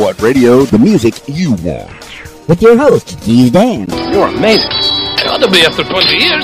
[0.00, 1.92] What Radio, the music you want.
[2.48, 3.86] With your host, Keys Dan.
[4.10, 4.70] You're amazing.
[4.70, 6.42] I ought to be after 20 years.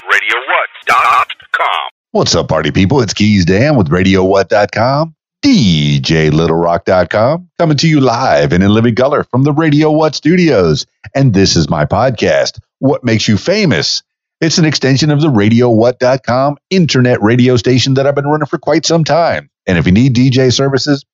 [0.00, 1.90] RadioWhat.com.
[2.12, 3.02] What's up, party people?
[3.02, 5.14] It's Keys Dan with RadioWhat.com,
[5.44, 10.86] DJLittleRock.com, coming to you live and in living color from the Radio What studios.
[11.14, 14.02] And this is my podcast, What Makes You Famous.
[14.40, 18.86] It's an extension of the RadioWhat.com internet radio station that I've been running for quite
[18.86, 19.50] some time.
[19.66, 21.04] And if you need DJ services,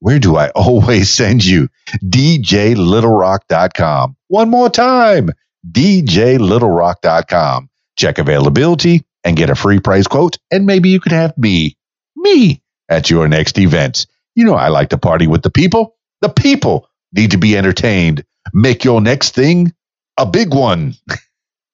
[0.00, 1.68] where do I always send you?
[2.04, 4.16] DJLittleRock.com.
[4.28, 5.30] One more time,
[5.70, 7.68] DJLittleRock.com.
[7.96, 11.76] Check availability and get a free price quote, and maybe you could have me,
[12.16, 14.06] me, at your next event.
[14.34, 15.96] You know, I like to party with the people.
[16.22, 18.24] The people need to be entertained.
[18.52, 19.72] Make your next thing
[20.16, 20.94] a big one.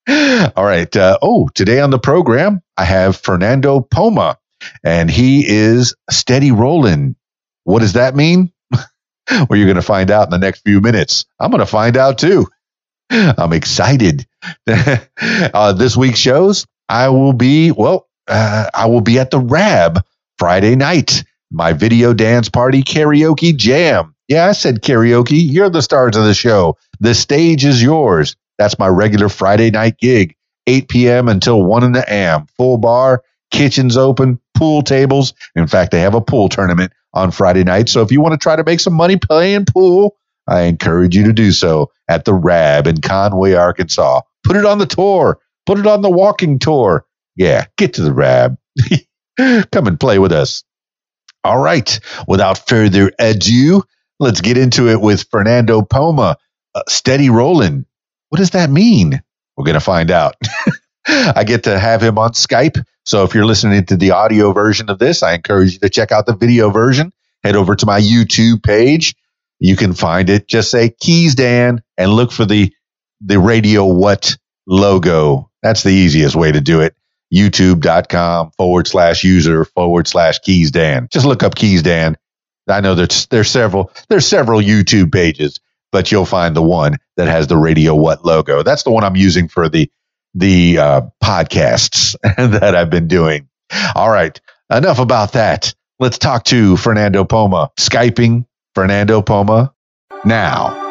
[0.09, 0.95] All right.
[0.97, 4.39] Uh, oh, today on the program, I have Fernando Poma,
[4.85, 7.17] and he is steady rolling.
[7.67, 8.53] What does that mean?
[8.71, 11.27] well, you're going to find out in the next few minutes.
[11.41, 12.47] I'm going to find out too.
[13.11, 14.25] I'm excited.
[14.69, 20.05] uh, this week's shows, I will be, well, uh, I will be at the Rab
[20.39, 24.15] Friday night, my video dance party karaoke jam.
[24.29, 25.43] Yeah, I said karaoke.
[25.45, 26.79] You're the stars of the show.
[27.01, 28.37] The stage is yours.
[28.59, 30.37] That's my regular Friday night gig,
[30.69, 31.29] 8 p.m.
[31.29, 32.47] until 1 in the a.m.
[32.57, 35.35] Full bar, kitchens open, pool tables.
[35.57, 37.89] In fact, they have a pool tournament on Friday night.
[37.89, 41.25] So if you want to try to make some money playing pool, I encourage you
[41.25, 44.21] to do so at the Rab in Conway, Arkansas.
[44.45, 45.41] Put it on the tour.
[45.65, 47.05] Put it on the walking tour.
[47.35, 48.57] Yeah, get to the Rab.
[49.39, 50.63] Come and play with us.
[51.43, 51.99] All right.
[52.29, 53.83] Without further ado,
[54.21, 56.37] let's get into it with Fernando Poma.
[56.75, 57.87] Uh, steady rolling.
[58.29, 59.21] What does that mean?
[59.57, 60.37] We're going to find out.
[61.09, 62.83] I get to have him on Skype.
[63.07, 66.11] So if you're listening to the audio version of this, I encourage you to check
[66.11, 67.13] out the video version.
[67.45, 69.15] Head over to my YouTube page.
[69.61, 70.49] You can find it.
[70.49, 72.73] Just say Keys Dan and look for the
[73.21, 75.51] the Radio What logo.
[75.63, 76.95] That's the easiest way to do it.
[77.33, 81.09] YouTube.com forward slash user forward slash Keys Dan.
[81.11, 82.17] Just look up Keys Dan.
[82.69, 85.61] I know there's there's several there's several YouTube pages,
[85.93, 88.65] but you'll find the one that has the Radio What logo.
[88.65, 89.91] That's the one I'm using for the
[90.37, 93.49] the uh, podcasts that I've been doing.
[93.95, 94.39] All right,
[94.71, 95.75] enough about that.
[95.99, 97.71] Let's talk to Fernando Poma.
[97.79, 99.73] Skyping Fernando Poma
[100.25, 100.86] now.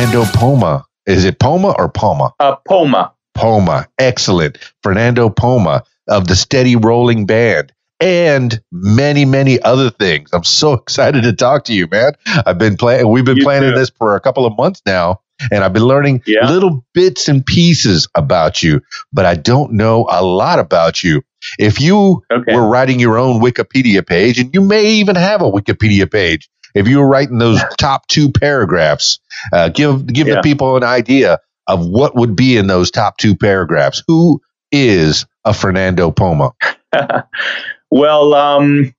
[0.00, 0.86] Fernando Poma.
[1.04, 2.32] Is it Poma or Poma?
[2.40, 3.12] Uh, Poma.
[3.34, 3.86] Poma.
[3.98, 4.56] Excellent.
[4.82, 10.30] Fernando Poma of the Steady Rollin Band and many, many other things.
[10.32, 12.12] I'm so excited to talk to you, man.
[12.46, 13.78] I've been playing, we've been you planning too.
[13.78, 15.20] this for a couple of months now,
[15.52, 16.50] and I've been learning yeah.
[16.50, 18.80] little bits and pieces about you,
[19.12, 21.20] but I don't know a lot about you.
[21.58, 22.54] If you okay.
[22.54, 26.88] were writing your own Wikipedia page, and you may even have a Wikipedia page, if
[26.88, 29.18] you were writing those top two paragraphs,
[29.52, 30.36] uh, give give yeah.
[30.36, 34.02] the people an idea of what would be in those top two paragraphs.
[34.06, 34.40] Who
[34.72, 36.52] is a Fernando Poma?
[37.90, 38.94] well, um,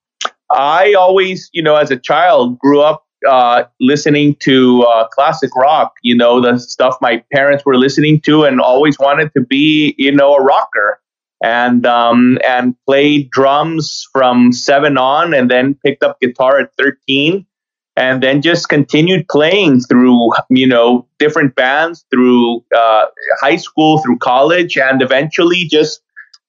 [0.50, 5.94] I always, you know, as a child, grew up uh, listening to uh, classic rock.
[6.02, 10.12] You know, the stuff my parents were listening to, and always wanted to be, you
[10.12, 11.00] know, a rocker.
[11.44, 17.48] And um, and played drums from seven on, and then picked up guitar at thirteen
[17.96, 23.06] and then just continued playing through you know different bands through uh,
[23.42, 26.02] high school through college and eventually just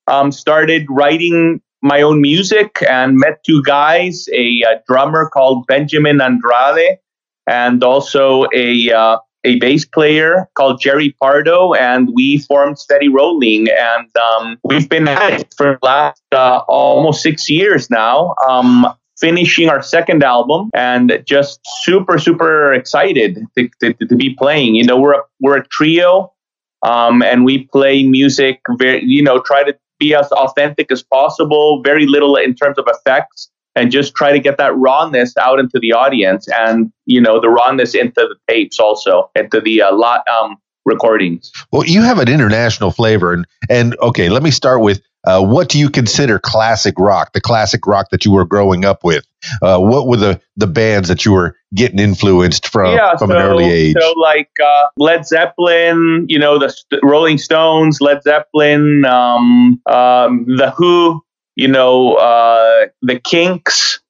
[0.07, 6.21] um, started writing my own music and met two guys a, a drummer called benjamin
[6.21, 6.99] andrade
[7.47, 13.69] and also a uh, a bass player called Jerry Pardo, and we formed Steady Rollin,
[13.69, 18.35] and um, we've been at it for last uh, almost six years now.
[18.49, 18.87] Um,
[19.23, 24.75] finishing our second album and just super super excited to, to, to be playing.
[24.75, 26.33] You know we're a, we're a trio
[26.83, 31.81] um, and we play music very you know try to be as authentic as possible
[31.83, 35.79] very little in terms of effects and just try to get that rawness out into
[35.79, 40.27] the audience and you know the rawness into the tapes also into the uh, lot
[40.29, 41.53] um, recordings.
[41.71, 45.69] Well you have an international flavor and and okay let me start with uh, what
[45.69, 47.33] do you consider classic rock?
[47.33, 49.25] The classic rock that you were growing up with.
[49.61, 53.37] Uh, what were the the bands that you were getting influenced from yeah, from so,
[53.37, 53.97] an early age?
[53.99, 60.45] So like uh, Led Zeppelin, you know, the St- Rolling Stones, Led Zeppelin, um, um,
[60.47, 61.25] the Who,
[61.57, 64.01] you know, uh, the Kinks,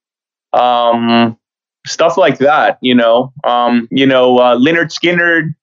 [0.53, 1.39] um,
[1.87, 2.79] stuff like that.
[2.83, 5.55] You know, um, you know, uh, Lynyrd Skynyrd.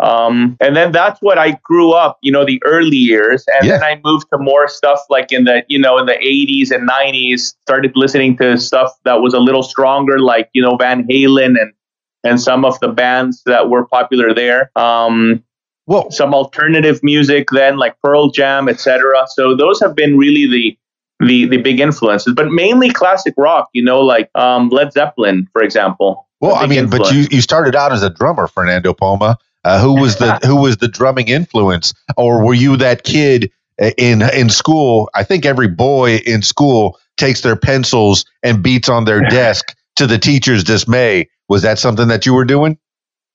[0.00, 3.44] Um, and then that's what I grew up, you know, the early years.
[3.58, 3.78] And Yeah.
[3.78, 6.88] then I moved to more stuff like in the, you know, in the 80s and
[6.88, 11.60] 90s, started listening to stuff that was a little stronger, like, you know, Van Halen
[11.60, 11.72] and,
[12.24, 14.70] and some of the bands that were popular there.
[14.76, 15.42] Um,
[15.86, 19.26] well, some alternative music then, like Pearl Jam, etc.
[19.30, 20.78] So those have been really the
[21.26, 23.70] the the big influences, but mainly classic rock.
[23.72, 26.28] You know, like um, Led Zeppelin, for example.
[26.40, 29.38] well, I mean, but you you started out as a drummer, Fernando Poma.
[29.68, 33.90] Uh, who was the who was the drumming influence, or were you that kid uh,
[33.98, 35.10] in in school?
[35.14, 40.06] I think every boy in school takes their pencils and beats on their desk to
[40.06, 41.28] the teacher's dismay.
[41.50, 42.78] Was that something that you were doing?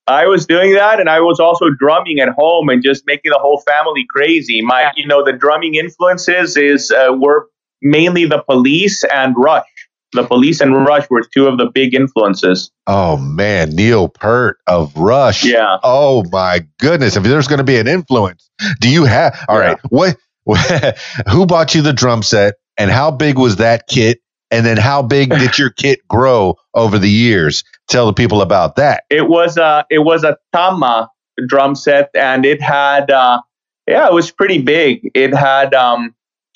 [0.07, 3.39] I was doing that, and I was also drumming at home and just making the
[3.39, 4.61] whole family crazy.
[4.63, 7.47] My, you know, the drumming influences is uh, were
[7.83, 9.65] mainly the Police and Rush.
[10.13, 12.71] The Police and Rush were two of the big influences.
[12.87, 15.43] Oh man, Neil Peart of Rush.
[15.45, 15.77] Yeah.
[15.83, 17.15] Oh my goodness!
[17.15, 18.49] If there's going to be an influence,
[18.79, 19.37] do you have?
[19.47, 19.65] All Yeah.
[19.69, 19.77] right.
[19.89, 20.97] What, what?
[21.31, 24.19] Who bought you the drum set, and how big was that kit?
[24.51, 27.63] And then how big did your kit grow over the years?
[27.89, 29.03] Tell the people about that.
[29.09, 31.09] it was a it was a Tama
[31.47, 33.41] drum set, and it had uh,
[33.87, 35.09] yeah, it was pretty big.
[35.15, 36.13] It had um,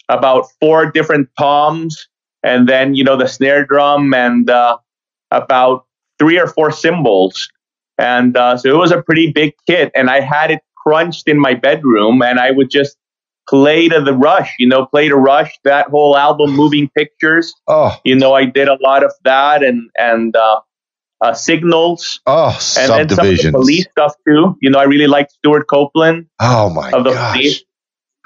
[0.10, 2.08] about four different toms,
[2.48, 4.78] and then you know the snare drum, and uh,
[5.32, 5.86] about
[6.20, 7.48] three or four cymbals,
[7.98, 9.92] and uh, so it was a pretty big kit.
[9.96, 12.98] And I had it crunched in my bedroom, and I would just
[13.50, 15.54] play to the Rush, you know, play to Rush.
[15.64, 19.90] That whole album, Moving Pictures, Oh, you know, I did a lot of that, and
[19.98, 20.62] and uh,
[21.22, 24.56] uh, Signals oh, and then some of the police stuff too.
[24.62, 27.36] You know, I really liked Stewart Copeland Oh my of the gosh.
[27.36, 27.64] police.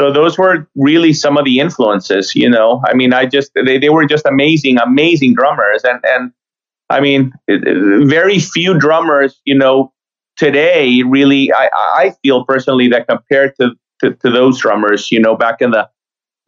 [0.02, 2.36] So those were really some of the influences.
[2.36, 6.32] You know, I mean, I just they, they were just amazing, amazing drummers, and and
[6.90, 9.94] I mean, very few drummers, you know,
[10.38, 11.54] today really.
[11.54, 15.70] I I feel personally that compared to to, to those drummers, you know, back in
[15.70, 15.88] the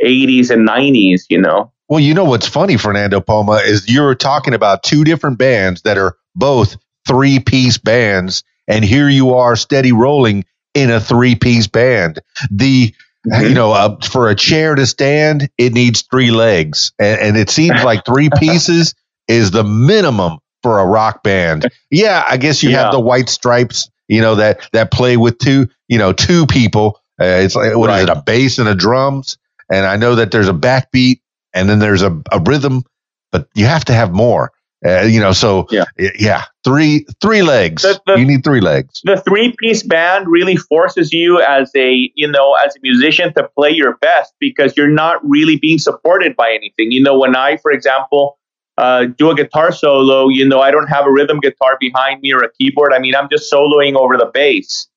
[0.04, 1.72] 80s and 90s, you know.
[1.90, 6.00] Well, you know what's funny, Fernando Poma, is you're talking about two different bands that
[6.00, 6.76] are both
[7.08, 12.20] three piece bands, and here you are steady rolling in a three piece band.
[12.50, 12.96] The
[13.28, 13.44] Mm-hmm.
[13.48, 17.50] you know, uh, for a chair to stand, it needs three legs, and, and it
[17.50, 18.96] seems like three pieces
[19.28, 21.70] is the minimum for a rock band.
[21.92, 22.84] Yeah, I guess you Yeah.
[22.84, 27.00] have the White Stripes, you know that that play with two, you know, two people.
[27.22, 28.10] Uh, it's like what is Right.
[28.10, 29.38] it, a bass and a drums,
[29.72, 31.20] and I know that there's a backbeat
[31.54, 32.84] and then there's a, a rhythm,
[33.32, 34.52] but you have to have more.
[34.86, 35.86] Uh, you know, so Yeah.
[36.20, 37.84] yeah, three three legs.
[37.84, 39.02] The- the- you need three legs.
[39.06, 43.48] the three piece band really forces you as a you know as a musician to
[43.58, 47.56] play your best because you're not really being supported by anything you know when i
[47.58, 48.38] for example
[48.78, 52.34] uh, do a guitar solo you know i don't have a rhythm guitar behind me
[52.34, 54.88] or a keyboard i mean i'm just soloing over the bass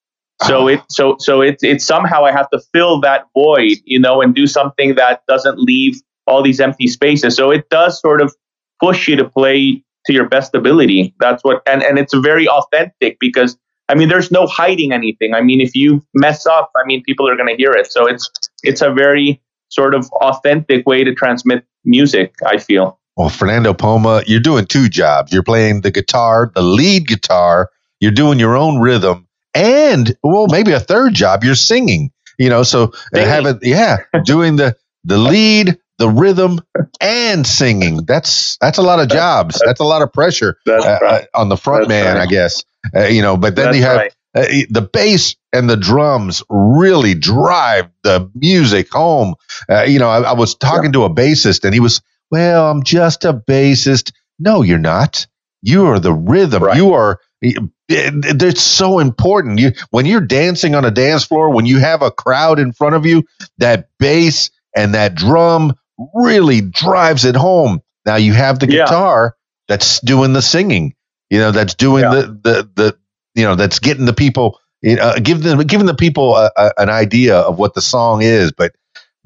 [0.42, 0.72] so Ah.
[0.72, 4.34] it so so it's it's somehow i have to fill that void you know and
[4.34, 5.94] do something that doesn't leave
[6.26, 8.34] all these empty spaces so it does sort of
[8.80, 13.18] push you to play to your best ability that's what and and it's very authentic
[13.20, 13.56] because
[13.88, 15.34] I mean, there's no hiding anything.
[15.34, 17.90] I mean, if you mess up, I mean, people are going to hear it.
[17.92, 18.28] So it's
[18.62, 22.34] it's a very sort of authentic way to transmit music.
[22.44, 22.98] I feel.
[23.16, 25.32] Well, Fernando Poma, you're doing two jobs.
[25.32, 27.70] You're playing the guitar, the lead guitar.
[28.00, 31.44] You're doing your own rhythm, and well, maybe a third job.
[31.44, 32.10] You're singing.
[32.38, 36.60] You know, so uh, having yeah, doing the the lead, the rhythm,
[37.00, 38.04] and singing.
[38.04, 39.60] That's that's a lot of jobs.
[39.64, 41.02] That's a lot of pressure uh, right.
[41.02, 42.22] uh, on the front That's man, right.
[42.22, 42.64] I guess.
[42.94, 44.12] Uh, you know, but then That's you have right.
[44.34, 49.34] uh, the bass and the drums really drive the music home.
[49.68, 52.82] Uh, you know, I, I was talking to a bassist and he was, well, I'm
[52.82, 54.12] just a bassist.
[54.38, 55.26] No, you're not.
[55.62, 56.62] You are the rhythm.
[56.76, 57.20] You are.
[57.40, 57.56] it-
[57.88, 59.58] it- It's so important.
[59.60, 62.94] You when you're dancing on a dance floor, when you have a crowd in front
[62.96, 63.24] of you,
[63.58, 65.72] that bass and that drum
[66.14, 67.80] really drives it home.
[68.04, 68.84] Now you have the Yeah.
[68.84, 69.36] guitar
[69.68, 70.94] that's doing the singing.
[71.30, 72.10] You know, that's doing Yeah.
[72.14, 72.96] the the the
[73.34, 76.70] you know that's getting the people you know, give them giving the people a, a,
[76.78, 78.52] an idea of what the song is.
[78.52, 78.72] But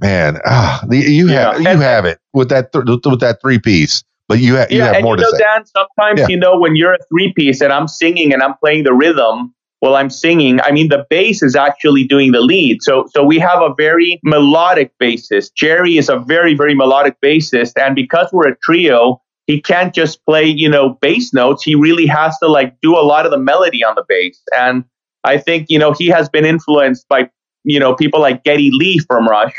[0.00, 1.52] man, ah, you Yeah.
[1.52, 4.04] have you And- have it with that th- with that three piece.
[4.28, 5.38] But you have you yeah, have and more you to know, say.
[5.38, 6.26] Dan, sometimes Yeah.
[6.28, 9.52] you know when you're a three piece and I'm singing and I'm playing the rhythm
[9.80, 10.60] while I'm singing.
[10.60, 12.82] I mean, the bass is actually doing the lead.
[12.82, 15.54] So, so we have a very melodic bassist.
[15.54, 20.24] Jerry is a very, very melodic bassist, and because we're a trio, he can't just
[20.24, 21.64] play, you know, bass notes.
[21.64, 24.40] He really has to like do a lot of the melody on the bass.
[24.56, 24.84] And
[25.24, 27.28] I think, you know, he has been influenced by,
[27.64, 29.52] you know, people like Geddy Lee from Rush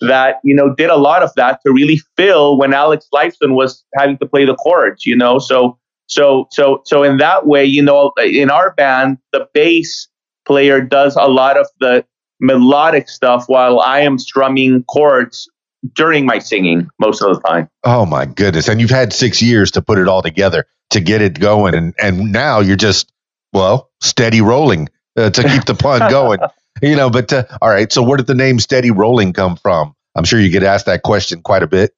[0.00, 3.84] that, you know, did a lot of that to really fill when Alex Lifeson was
[3.96, 5.38] having to play the chords, you know.
[5.38, 5.78] So
[6.10, 10.08] so so so in that way, you know, in our band, the bass
[10.44, 12.04] player does a lot of the
[12.40, 15.48] melodic stuff while I am strumming chords
[15.94, 17.68] during my singing most of the time.
[17.84, 18.68] Oh my goodness.
[18.68, 21.74] And you've had six years to put it all together to get it going.
[21.74, 23.12] And, and now you're just,
[23.52, 26.40] well, steady rolling uh, to keep the pun going,
[26.82, 27.92] you know, but uh, all right.
[27.92, 29.94] So where did the name steady rolling come from?
[30.16, 31.94] I'm sure you get asked that question quite a bit.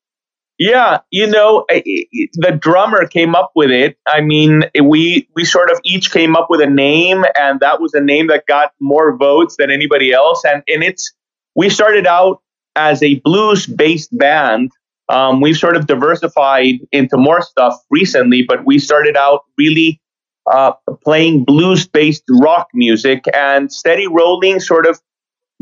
[0.63, 3.99] Yeah, you know, the drummer came up with it.
[4.07, 7.95] I mean, we we sort of each came up with a name, and that was
[7.95, 10.45] a name that got more votes than anybody else.
[10.45, 11.13] And and it's
[11.57, 12.43] we started out
[12.77, 14.71] as a blues based band,
[15.09, 20.01] um, we've sort of diversified into more stuff recently, but we started out really
[20.49, 25.01] uh, playing blues based rock music, and Steady Rollin sort of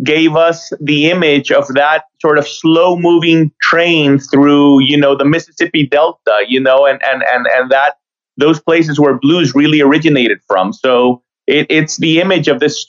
[0.03, 5.25] gave us the image of that sort of slow moving train through, you know, the
[5.25, 7.97] Mississippi Delta, you know, and, and, and, and that
[8.37, 10.73] those places where blues really originated from.
[10.73, 12.87] So it, it's the image of this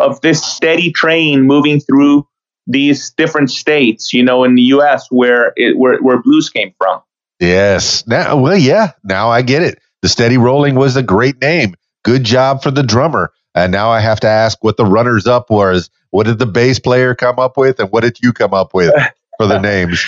[0.00, 2.26] of this steady train moving through
[2.66, 5.06] these different states, you know, in the U.S.
[5.10, 7.00] where it, where where blues came from.
[7.40, 8.06] Yes.
[8.06, 8.92] Now, well, yeah.
[9.04, 9.78] Now I get it.
[10.02, 11.74] The Steady Rollin was a great name.
[12.04, 13.32] Good job for the drummer.
[13.56, 15.88] And now I have to ask what the runners up was.
[16.10, 18.94] What did the bass player come up with, and what did you come up with
[19.38, 20.06] for the names?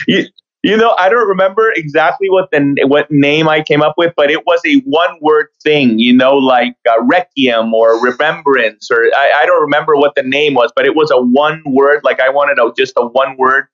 [0.63, 4.31] You know, I don't remember exactly what the what name I came up with, but
[4.31, 5.99] it was a one word thing.
[5.99, 10.55] You know, like uh, requiem or remembrance, or I, I don't remember what the name
[10.55, 12.01] was, but it was a one word.
[12.05, 13.67] Like I wanted a, just a one word.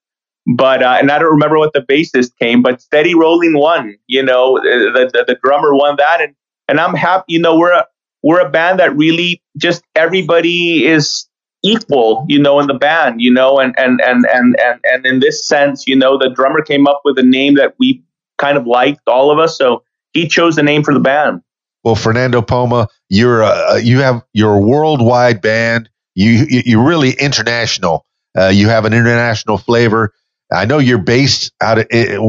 [0.47, 3.97] But uh, and I don't remember what the bassist came, but steady rolling one.
[4.07, 6.35] You know, the, the the drummer won that, and
[6.69, 7.25] and I'm happy.
[7.29, 7.87] You know, we're a
[8.25, 11.29] we're a band that really just everybody is
[11.63, 15.21] equal, you know, in the band, you know, and and and and and and in
[15.21, 18.03] this sense, you know, the drummer came up with a name that we
[18.39, 19.59] kind of liked, all of us.
[19.59, 21.43] So he chose the name for the band.
[21.85, 25.91] Well, Fernando Poma, you're a, you have your worldwide band.
[26.15, 28.07] You you're really international.
[28.37, 30.15] Uh, you have an international flavor.
[30.51, 31.87] I know you're based out of.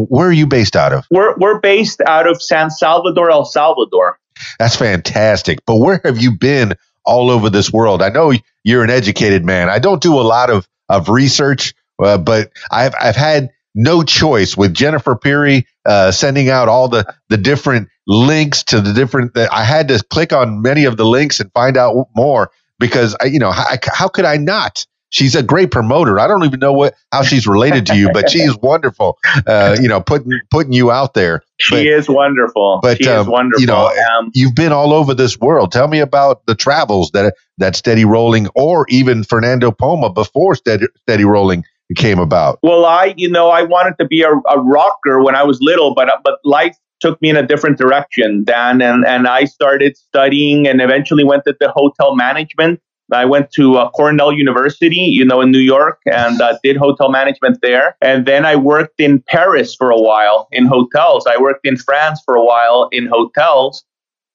[0.09, 1.05] Where are you based out of?
[1.09, 4.19] We're we're based out of San Salvador, El Salvador.
[4.59, 5.59] That's fantastic.
[5.65, 6.75] But where have you been
[7.05, 8.01] all over this world.
[8.01, 9.69] I know you're an educated man.
[9.69, 11.73] I don't do a lot of, of research,
[12.03, 17.13] uh, but I've, I've had no choice with Jennifer Peary uh, sending out all the,
[17.29, 19.35] the different links to the different.
[19.35, 23.15] that I had to click on many of the links and find out more because,
[23.21, 24.85] I, you know, how, how could I not?
[25.09, 26.19] She's a great promoter.
[26.19, 29.17] I don't even know what how she's related to you, but she's wonderful.
[29.47, 31.43] Uh, you know, putting putting you out there.
[31.57, 32.79] She but, is wonderful.
[32.81, 33.61] But she um, is wonderful.
[33.61, 35.71] You know, um, you've been all over this world.
[35.71, 40.87] Tell me about the travels that that Steady Rollin, or even Fernando Poma before Steady
[41.03, 41.63] Steady Rollin
[41.95, 42.59] came about.
[42.63, 45.93] Well, I you know I wanted to be a, a rocker when I was little,
[45.93, 50.67] but but life took me in a different direction, Dan, and and I started studying
[50.67, 52.81] and eventually went to the hotel management
[53.11, 57.09] I went to uh, Cornell University, you know, in New York, and uh, did hotel
[57.09, 57.95] management there.
[58.01, 61.25] And then I worked in Paris for a while in hotels.
[61.27, 63.83] I worked in France for a while in hotels,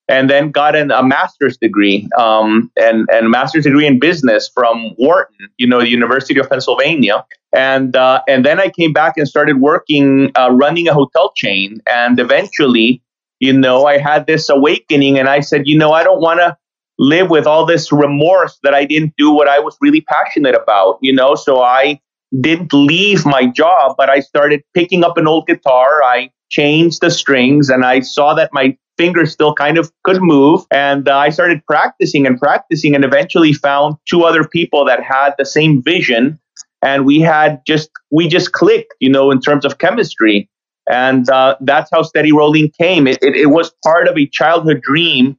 [0.07, 4.91] and then got an, a master's degree um, and and master's degree in business from
[4.97, 7.25] Wharton, you know, the University of Pennsylvania.
[7.53, 11.81] And uh, and then I came back and started working, uh, running a hotel chain.
[11.87, 13.01] And eventually,
[13.39, 16.57] you know, I had this awakening, and I said, you know, I don't want to
[17.01, 20.99] live with all this remorse that I didn't do what I was really passionate about,
[21.01, 21.33] you know?
[21.33, 21.99] So I
[22.39, 26.03] didn't leave my job, but I started picking up an old guitar.
[26.03, 30.63] I changed the strings and I saw that my fingers still kind of could move.
[30.69, 35.33] And uh, I started practicing and practicing and eventually found two other people that had
[35.39, 36.39] the same vision.
[36.83, 40.47] And we had just, we just clicked, you know, in terms of chemistry.
[40.87, 43.07] And uh, that's how Steady Rollin came.
[43.07, 45.37] It, it, it was part of a childhood dream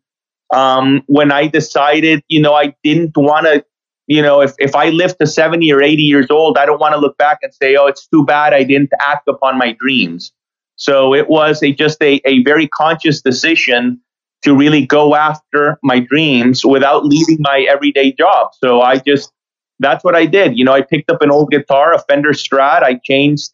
[0.53, 3.65] um, when I decided, you know, I didn't want to,
[4.07, 6.95] you know, if, if I live to 70 or 80 years old, I don't want
[6.95, 10.33] to look back and say, oh, it's too bad I didn't act upon my dreams.
[10.77, 14.01] So it was a, just a, a very conscious decision
[14.43, 18.49] to really go after my dreams without leaving my everyday job.
[18.61, 19.33] So I just,
[19.79, 20.59] that's what I did.
[20.59, 22.83] You know, I picked up an old guitar, a Fender Strat.
[22.83, 23.53] I changed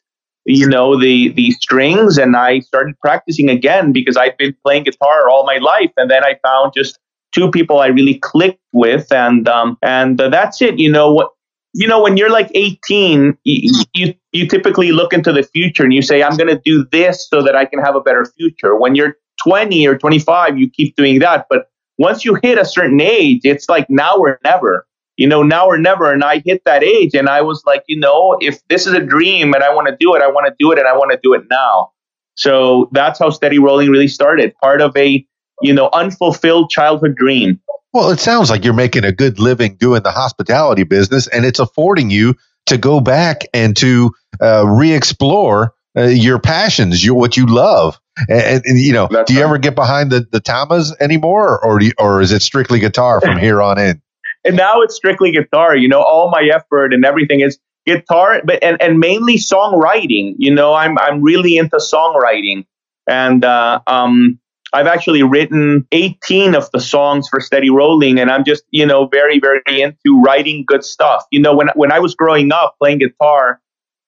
[0.49, 5.29] you know the the strings and i started practicing again because i'd been playing guitar
[5.31, 6.99] all my life and then i found just
[7.35, 11.31] two people i really clicked with and um and uh, that's it you know what
[11.75, 15.93] you know when you're like 18 you, you you typically look into the future and
[15.93, 18.77] you say, I'm going to do this so that I can have a better future.
[18.77, 21.47] When you're 20 or 25, you keep doing that.
[21.49, 24.87] But once you hit a certain age, it's like now or never.
[25.19, 26.13] You know, now or never.
[26.13, 29.01] And I hit that age and I was like, you know, if this is a
[29.01, 31.11] dream and I want to do it, I want to do it and I want
[31.11, 31.91] to do it now.
[32.37, 34.55] So that's how Steady Rollin really started.
[34.63, 35.27] Part of a,
[35.61, 37.61] you know, unfulfilled childhood dream.
[37.93, 41.59] Well, it sounds like you're making a good living doing the hospitality business and it's
[41.59, 47.47] affording you to go back and to uh, re-explore uh, your passions, your what you
[47.47, 47.99] love.
[48.29, 49.49] And, and you know, That's do you right.
[49.49, 53.39] ever get behind the the tamas anymore, or you, or is it strictly guitar from
[53.41, 54.03] here on in?
[54.45, 55.77] And now it's strictly guitar.
[55.77, 60.35] You know, all my effort and everything is guitar, but and, and mainly songwriting.
[60.39, 62.67] You know, I'm I'm really into songwriting,
[63.07, 64.39] and uh, um,
[64.73, 69.07] I've actually written 18 of the songs for Steady Rollin, and I'm just, you know,
[69.07, 71.25] very, very into writing good stuff.
[71.31, 73.61] You know, when when I was growing up playing guitar,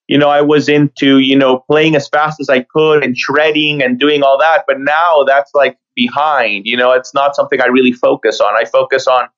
[0.06, 3.82] you know, I was into, you know, playing as fast as I could and shredding
[3.82, 4.64] and doing all that.
[4.66, 6.66] But now that's like behind.
[6.66, 8.54] You know, it's not something I really focus on.
[8.54, 9.28] I focus on,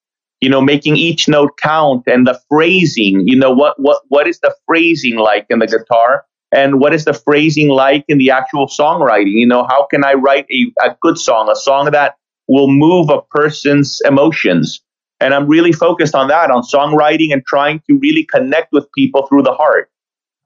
[0.43, 3.27] you know, making each note count and the phrasing.
[3.27, 6.25] You know, what what what is the phrasing like in the guitar?
[6.53, 10.13] and what is the phrasing like in the actual songwriting you know how can i
[10.13, 14.81] write a, a good song a song that will move a person's emotions
[15.21, 19.27] and i'm really focused on that on songwriting and trying to really connect with people
[19.27, 19.91] through the heart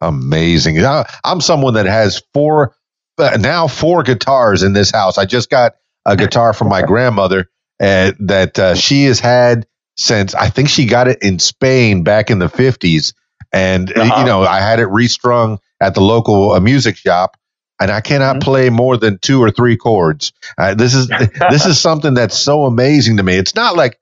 [0.01, 0.79] amazing
[1.25, 2.75] i'm someone that has four
[3.19, 5.75] uh, now four guitars in this house i just got
[6.05, 10.87] a guitar from my grandmother uh, that uh, she has had since i think she
[10.87, 13.13] got it in spain back in the 50s
[13.53, 14.21] and uh-huh.
[14.21, 17.37] you know i had it restrung at the local uh, music shop
[17.79, 18.51] and I cannot mm-hmm.
[18.51, 20.33] play more than two or three chords.
[20.57, 21.09] Uh, this is
[21.51, 23.37] this is something that's so amazing to me.
[23.37, 24.01] It's not like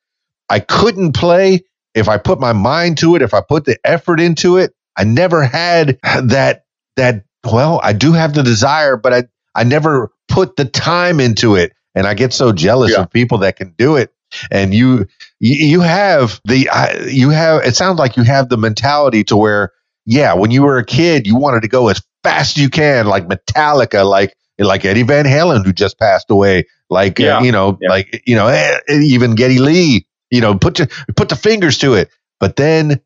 [0.49, 4.21] I couldn't play if I put my mind to it, if I put the effort
[4.21, 4.75] into it.
[4.97, 6.65] I never had that
[6.97, 9.25] that well, I do have the desire, but I
[9.55, 11.73] I never put the time into it.
[11.97, 13.03] And I get so jealous yeah.
[13.03, 14.13] of people that can do it.
[14.51, 15.07] And you
[15.47, 16.69] you have the
[17.11, 19.73] you have it sounds like you have the mentality to where
[20.07, 23.07] yeah, when you were a kid, you wanted to go as fast as you can,
[23.07, 27.39] like Metallica, like like Eddie Van Halen, who just passed away, like uh, yeah.
[27.39, 27.89] uh, you know, yeah.
[27.89, 31.79] like you know, eh, eh, even Geddy Lee, you know, put your, put the fingers
[31.79, 32.11] to it.
[32.39, 33.01] But then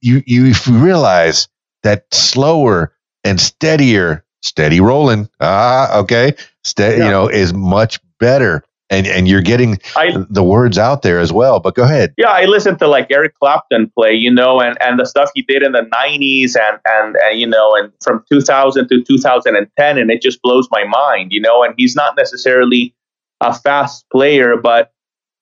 [0.00, 1.48] you you realize
[1.82, 2.92] that slower
[3.24, 7.04] and steadier, steady rolling, ah, okay, steady, yeah.
[7.04, 11.32] you know, is much better and and you're getting I, the words out there as
[11.32, 11.60] well.
[11.60, 12.14] But go ahead.
[12.16, 15.42] Yeah, I listened to like Eric Clapton play, you know, and and the stuff he
[15.42, 20.10] did in the '90s, and and, and you know, and from 2000 to 2010, and
[20.10, 21.62] it just blows my mind, you know.
[21.62, 22.94] And he's not necessarily
[23.40, 24.92] a fast player, but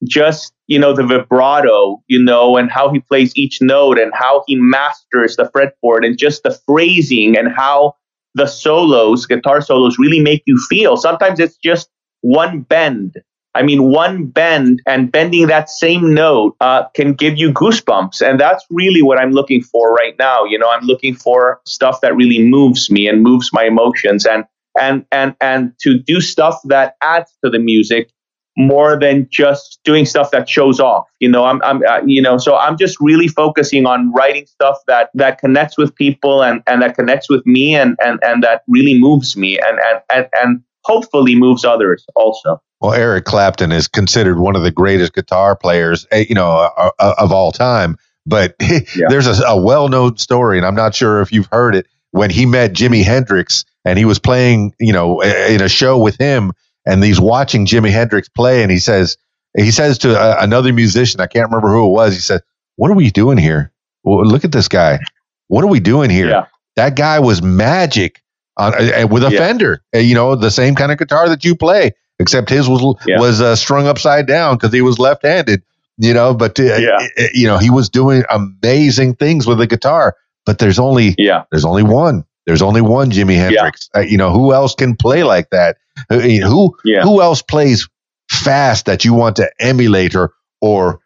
[0.05, 4.43] just you know the vibrato, you know, and how he plays each note, and how
[4.47, 7.95] he masters the fretboard, and just the phrasing, and how
[8.35, 10.97] the solos, guitar solos, really make you feel.
[10.97, 11.89] Sometimes it's just
[12.23, 13.17] one bend
[13.55, 18.21] I mean, one bend and bending that same note uh, can give you goosebumps.
[18.21, 20.45] And that's really what I'm looking for right now.
[20.45, 24.45] You know, I'm looking for stuff that really moves me and moves my emotions and,
[24.81, 28.11] and, and, and to do stuff that adds to the music
[28.57, 31.07] more than just doing stuff that shows off.
[31.21, 34.79] You know, I'm, I'm, uh, you know, so I'm just really focusing on writing stuff
[34.87, 38.63] that, that connects with people and, and that connects with me and, and, and that
[38.69, 42.61] really moves me and, and, and, and hopefully moves others also.
[42.81, 46.91] Well, Eric Clapton is considered one of the greatest guitar players, eh, you know, uh,
[46.99, 47.97] uh, of all time.
[48.27, 49.07] But yeah.
[49.09, 51.87] there's a, a well-known story, and I'm not sure if you've heard it.
[52.11, 56.17] When he met Jimi Hendrix, and he was playing, you know, in a show with
[56.17, 56.53] him,
[56.87, 59.17] and he's watching Jimi Hendrix play, and he says,
[59.57, 62.15] he says to a, another musician, I can't remember who it was.
[62.15, 62.43] He said,
[62.77, 63.73] "What are we doing here?
[64.03, 65.01] Well, look at this guy.
[65.49, 66.29] What are we doing here?
[66.29, 66.47] Yeah.
[66.77, 68.23] That guy was magic
[68.57, 69.39] uh, with a yeah.
[69.39, 72.97] Fender, uh, you know, the same kind of guitar that you play except his was
[73.07, 73.19] yeah.
[73.19, 75.63] was uh, strung upside down because he was left-handed.
[75.97, 77.07] You know, but uh, yeah.
[77.33, 80.17] you know he was doing amazing things with the guitar.
[80.45, 81.45] But there's only yeah.
[81.51, 82.25] there's only one.
[82.47, 83.89] There's only one Jimi Hendrix.
[83.95, 84.01] Yeah.
[84.01, 85.77] Uh, you know who else can play like that?
[86.11, 87.03] Uh, who yeah.
[87.03, 87.89] who else plays
[88.29, 91.01] fast that you want to emulate or or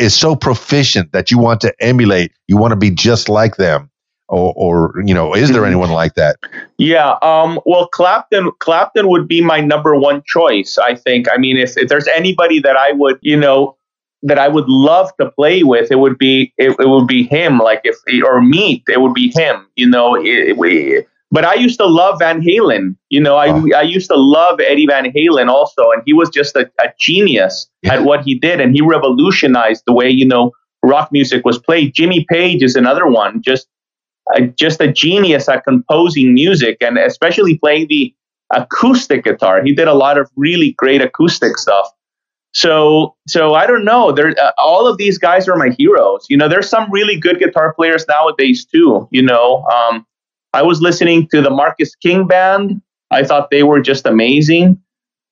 [0.00, 2.32] is so proficient that you want to emulate?
[2.48, 3.91] You want to be just like them
[4.28, 5.66] or, or you know, is there mm-hmm.
[5.66, 6.36] anyone like that?
[6.78, 10.78] Yeah, um, well, Clapton, Clapton would be my number one choice.
[10.78, 11.26] I think.
[11.32, 13.76] I mean, if, if there's anybody that I would, you know,
[14.22, 17.58] that I would love to play with, it would be it, it would be him.
[17.58, 19.66] Like if or meet, it would be him.
[19.76, 22.94] You know, it, it, but I used to love Van Halen.
[23.08, 23.66] You know, I oh.
[23.76, 27.68] I used to love Eddie Van Halen also, and he was just a, a genius
[27.82, 27.94] yeah.
[27.94, 31.94] at what he did, and he revolutionized the way you know rock music was played.
[31.94, 33.42] Jimmy Page is another one.
[33.42, 33.66] Just
[34.34, 38.14] uh, just a genius at composing music and especially playing the
[38.54, 39.62] acoustic guitar.
[39.62, 41.88] He did a lot of really great acoustic stuff.
[42.54, 44.12] So, so I don't know.
[44.12, 46.26] There, uh, all of these guys are my heroes.
[46.28, 49.08] You know, there's some really good guitar players nowadays too.
[49.10, 50.06] You know, um,
[50.52, 52.82] I was listening to the Marcus King band.
[53.10, 54.82] I thought they were just amazing.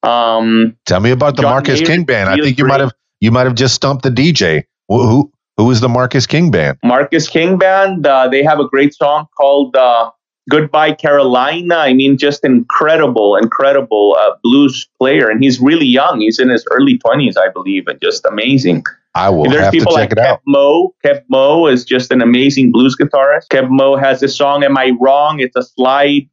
[0.02, 2.30] Um, Tell me about the John Marcus Mayer King band.
[2.30, 4.64] I think you might have you might have just stumped the DJ.
[4.88, 5.32] Who who,
[5.64, 6.78] who is the Marcus King band?
[6.84, 8.06] Marcus King band.
[8.06, 10.10] Uh, they have a great song called uh,
[10.48, 16.20] "Goodbye Carolina." I mean, just incredible, incredible uh, blues player, and he's really young.
[16.20, 18.84] He's in his early twenties, I believe, and just amazing.
[19.14, 20.38] I will There's have to people check like it out.
[20.38, 20.94] Keb' Mo'.
[21.04, 23.48] Keb' Mo' is just an amazing blues guitarist.
[23.48, 25.40] Keb' Mo' has this song, Am I Wrong?
[25.40, 26.28] It's a slide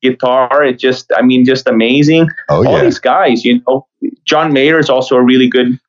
[0.00, 0.64] guitar.
[0.64, 2.28] It just, I mean, just amazing.
[2.48, 3.88] Oh All yeah, these guys, you know,
[4.24, 5.80] John Mayer is also a really good.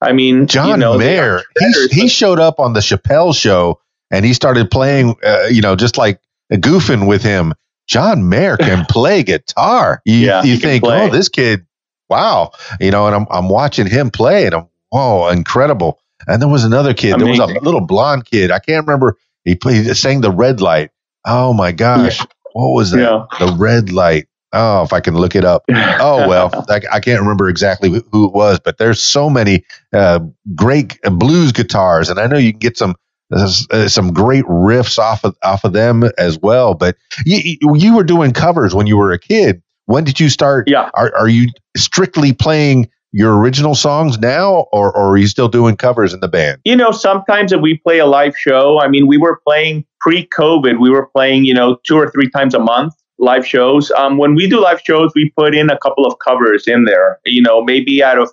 [0.00, 1.42] I mean, John you know, Mayer.
[1.58, 3.80] He he showed up on the Chappelle show
[4.10, 5.16] and he started playing.
[5.24, 6.20] Uh, you know, just like
[6.52, 7.54] goofing with him.
[7.86, 10.02] John Mayer can play guitar.
[10.04, 11.66] You, Yeah, you think, oh, this kid,
[12.08, 12.50] wow.
[12.80, 16.00] You know, and I'm I'm watching him play, and I'm whoa, incredible.
[16.26, 17.18] And there was another kid.
[17.18, 18.50] There was a little blonde kid.
[18.50, 19.16] I can't remember.
[19.44, 20.90] He played, he sang the red light.
[21.24, 22.20] Oh my gosh,
[22.52, 23.00] what was that?
[23.00, 23.46] Yeah.
[23.46, 24.26] The red light.
[24.52, 25.64] Oh, if I can look it up.
[25.68, 30.20] Oh well, I, I can't remember exactly who, it was, but there's so many uh,
[30.54, 32.94] great blues guitars, and I know you can get some
[33.32, 33.48] uh,
[33.88, 36.74] some great riffs off of off of them as well.
[36.74, 39.62] But you, you were doing covers when you were a kid.
[39.86, 40.68] When did you start?
[40.68, 40.90] Yeah.
[40.94, 45.76] Are are you strictly playing your original songs now, or, or are you still doing
[45.76, 46.60] covers in the band?
[46.64, 50.78] you know, sometimes if we play a live show, I mean, we were playing pre-COVID,
[50.78, 53.90] we were playing, you know, two or three times a month live shows.
[53.92, 57.18] Um, when we do live shows, we put in a couple of covers in there.
[57.24, 58.30] You know, maybe out of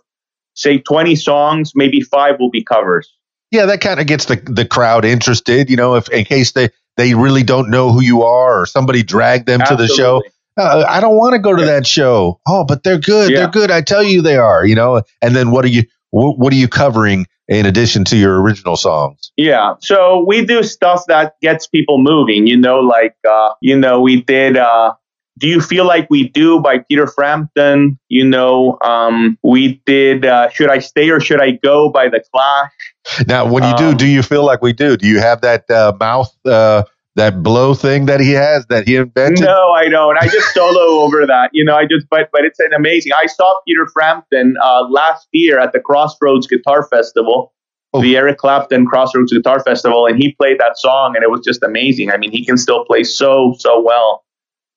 [0.56, 3.12] say 20 songs, maybe five will be covers.
[3.52, 5.70] Yeah, that kind of gets the the crowd interested.
[5.70, 9.04] You know, if in case they they really don't know who you are, or somebody
[9.04, 10.22] dragged them to the show.
[10.56, 11.72] Uh, I don't want to go to Yeah.
[11.72, 12.40] that show.
[12.48, 13.32] Oh, but they're good.
[13.32, 13.40] Yeah.
[13.40, 13.72] They're good.
[13.72, 14.66] I tell you, they are.
[14.66, 15.02] You know.
[15.22, 15.84] And then what are you?
[16.12, 19.32] What are you covering in addition to your original songs?
[19.38, 19.76] Yeah.
[19.80, 24.22] So we do stuff that gets people moving, you know, like, uh, you know, we
[24.22, 24.94] did, uh,
[25.40, 28.00] do you feel like we do by Peter Frampton?
[28.08, 32.24] You know, um, we did, uh, should I stay or should I go by the
[32.32, 32.72] Clash?
[33.28, 34.96] Now, when you do, Um, do you feel like we do?
[34.96, 36.84] Do you have that uh, mouth, uh,
[37.16, 39.46] that blow thing that he has that he invented?
[39.46, 40.18] No, I don't.
[40.18, 41.50] I just solo over that.
[41.54, 43.12] You know, I just, but, but it's an amazing.
[43.14, 47.54] I saw Peter Frampton, uh, last year at the Crossroads Guitar Festival.
[47.96, 48.02] Oh.
[48.02, 51.62] The Eric Clapton Crossroads Guitar Festival, and he played that song, and it was just
[51.62, 52.10] amazing.
[52.10, 54.24] I mean, he can still play so so well.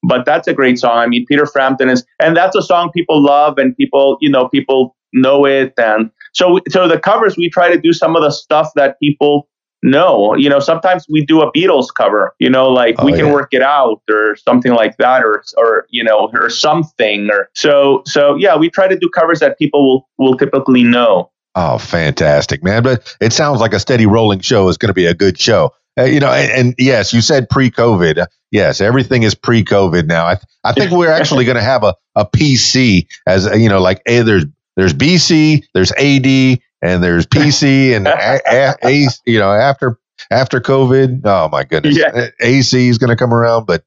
[0.03, 0.99] But that's a great song.
[0.99, 4.49] I mean, Peter Frampton is, and that's a song people love, and people, you know,
[4.49, 5.73] people know it.
[5.79, 9.49] And so, so the covers, we try to do some of the stuff that people
[9.83, 10.35] know.
[10.37, 12.35] You know, sometimes we do a Beatles cover.
[12.39, 13.33] You know, like Oh, we can yeah.
[13.33, 17.29] work it out or something like that, or or you know, or something.
[17.31, 21.31] Or so so yeah, we try to do covers that people will will typically know.
[21.55, 22.83] Oh, fantastic, man!
[22.83, 25.73] But it sounds like a steady rolling show is going to be a good show.
[25.99, 28.19] Uh, you know, and, and yes, you said pre-COVID.
[28.19, 30.27] Uh, yes, everything is pre-COVID now.
[30.27, 33.81] I, th- I think we're actually going to have a, a PC as you know,
[33.81, 34.45] like eh, there's
[34.77, 39.99] there's BC, there's AD, and there's PC, and a, a, a, you know after
[40.31, 41.23] after COVID.
[41.25, 42.29] Oh my goodness, Yeah.
[42.41, 43.85] AC is going to come around, but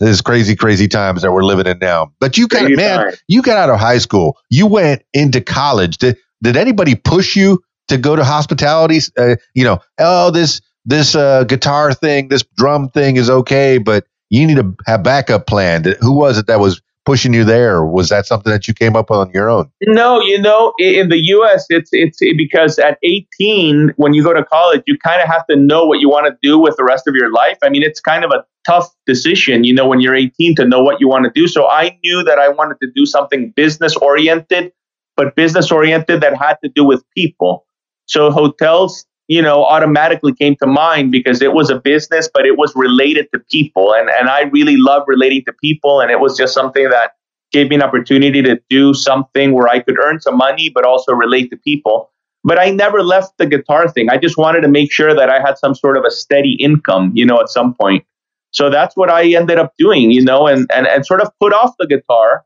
[0.00, 2.12] this is crazy, crazy times that we're living in now.
[2.20, 3.14] But you got man, time.
[3.28, 5.98] you got out of high school, you went into college.
[5.98, 8.98] Did did anybody push you to go to hospitality?
[9.16, 14.04] Uh, you know, oh this this uh, guitar thing, this drum thing is okay, but
[14.30, 15.84] you need to have backup plan.
[16.00, 17.84] Who was it that was pushing you there?
[17.84, 19.70] Was that something that you came up with on your own?
[19.82, 24.44] No, you know, in the U.S., it's it's because at 18, when you go to
[24.44, 27.06] college, you kind of have to know what you want to do with the rest
[27.06, 27.58] of your life.
[27.62, 30.82] I mean, it's kind of a tough decision, you know, when you're 18 to know
[30.82, 31.46] what you want to do.
[31.46, 34.72] So I knew that I wanted to do something business oriented,
[35.16, 37.66] but business oriented that had to do with people.
[38.06, 42.58] So hotels, you know, automatically came to mind because it was a business, but it
[42.58, 46.36] was related to people, and and I really love relating to people, and it was
[46.36, 47.12] just something that
[47.52, 51.12] gave me an opportunity to do something where I could earn some money, but also
[51.12, 52.10] relate to people.
[52.42, 54.10] But I never left the guitar thing.
[54.10, 57.12] I just wanted to make sure that I had some sort of a steady income,
[57.14, 58.04] you know, at some point.
[58.50, 61.52] So that's what I ended up doing, you know, and, and, and sort of put
[61.52, 62.44] off the guitar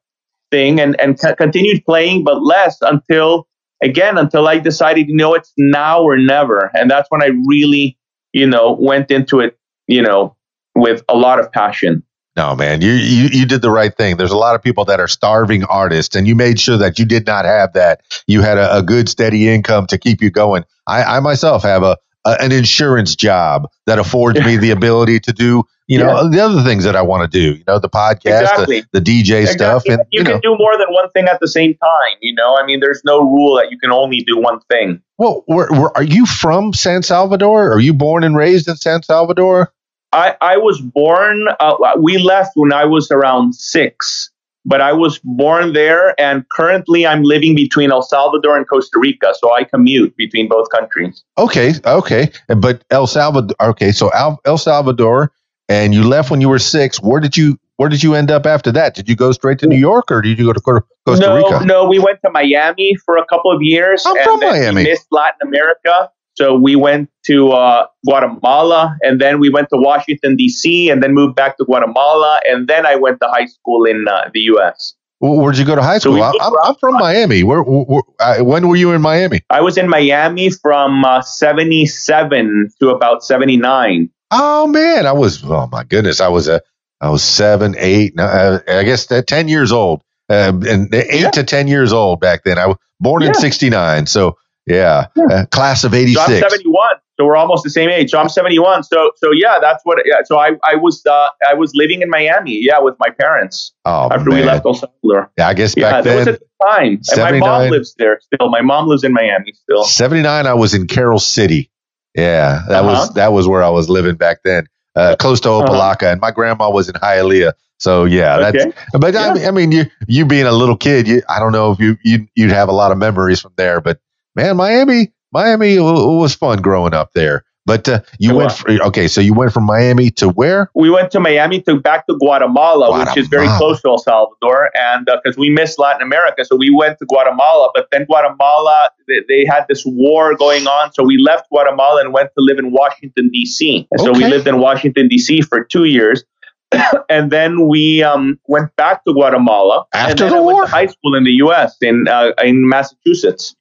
[0.51, 3.49] thing and, and c- continued playing, but less until,
[3.83, 6.71] again, until I decided, you know, it's now or never.
[6.75, 7.97] And that's when I really,
[8.33, 10.37] you know, went into it, you know,
[10.75, 12.03] with a lot of passion.
[12.37, 14.17] No, man, you, you you did the right thing.
[14.17, 17.05] There's a lot of people that are starving artists, and you made sure that you
[17.05, 18.03] did not have that.
[18.29, 20.65] You had a, a good, steady income to keep you going.
[20.87, 25.33] I, I myself have a, uh, an insurance job that affords me the ability to
[25.33, 26.29] do, you know, Yeah.
[26.31, 27.55] the other things that I want to do.
[27.59, 28.85] You know, the podcast, Exactly.
[28.93, 30.33] the, the DJ stuff, and you, you know.
[30.33, 32.17] can do more than one thing at the same time.
[32.21, 35.03] You know, I mean, there's no rule that you can only do one thing.
[35.17, 37.73] Well, where, where, are you from San Salvador?
[37.73, 39.73] Are you born and raised in San Salvador?
[40.13, 44.31] I, I was born, uh, we left when I was around six,
[44.65, 46.19] but I was born there.
[46.21, 49.35] And currently I'm living between El Salvador and Costa Rica.
[49.39, 51.23] So I commute between both countries.
[51.37, 53.57] Okay, okay, but El Salvador.
[53.61, 54.11] Okay, so
[54.45, 55.31] El Salvador,
[55.69, 56.99] and you left when you were six.
[57.01, 58.95] Where did you Where did you end up after that?
[58.95, 61.65] Did you go straight to New York, or did you go to Costa no, Rica?
[61.65, 64.05] no, we went to Miami for a couple of years.
[64.07, 64.85] I'm and from Miami.
[64.85, 66.11] Missed Latin America.
[66.35, 71.13] So we went to uh, Guatemala and then we went to Washington, D.C., and then
[71.13, 72.41] moved back to Guatemala.
[72.49, 74.95] And then I went to high school in uh, the U.S.
[75.21, 76.13] Where'd you go to high school?
[76.13, 76.95] moved I'm, I'm from.
[76.95, 77.43] Miami.
[77.43, 79.41] Where, where, uh, when were you in Miami?
[79.51, 84.11] I was in Miami from uh, 77 to about 79.
[84.31, 85.43] Oh man, I was.
[85.45, 86.61] Oh my goodness, I was a.
[87.01, 88.19] I was seven, eight.
[88.19, 91.31] Uh, I guess that ten years old, uh, and eight Yeah.
[91.31, 92.59] to ten years old back then.
[92.59, 94.37] I was born in '69, so
[94.67, 95.25] yeah, Yeah.
[95.31, 96.89] Uh, class of So I'm 71.
[97.19, 98.11] So we're almost the same age.
[98.11, 98.83] So I'm 71.
[98.85, 99.99] So so yeah, that's what.
[100.05, 102.59] Yeah, so I I was uh, I was living in Miami.
[102.61, 105.31] Yeah, with my parents oh after man, we left El Salvador.
[105.39, 106.35] yeah, I guess Yeah, back that was then.
[106.35, 107.01] at the time.
[107.31, 108.51] And my mom lives there still.
[108.51, 109.85] My mom lives in Miami still.
[109.85, 111.71] 79 i was in carol city
[112.19, 113.13] yeah that was Uh-huh.
[113.15, 116.69] that was where i was living back then uh, close to opa-locka and my grandma
[116.71, 117.53] was in hialeah.
[117.79, 118.73] So yeah that's Okay.
[118.99, 121.71] but I, mean, I mean you you being a little kid you, i don't know
[121.73, 124.01] if you, you you'd have a lot of memories from there but
[124.35, 129.21] man miami miami was fun growing up there but uh, you went fr- okay so
[129.21, 133.17] you went from miami to where We went to Miami to back to Guatemala, which
[133.23, 136.95] is very close to El Salvador, and because we missed Latin America, so we went
[137.01, 137.71] to Guatemala.
[137.75, 142.13] But then Guatemala, they, they had this war going on, so we left Guatemala and
[142.19, 143.89] went to live in Washington D.C.
[143.91, 145.43] And so we lived in Washington D.C.
[145.43, 146.25] for two years.
[147.09, 149.87] and then we um, went back to Guatemala.
[149.93, 150.65] and After then the I went war?
[150.67, 151.77] to high school in the U.S.
[151.81, 153.55] in uh, in Massachusetts.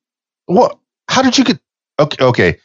[0.46, 0.78] what
[1.10, 1.60] how did you get
[2.00, 2.58] okay okay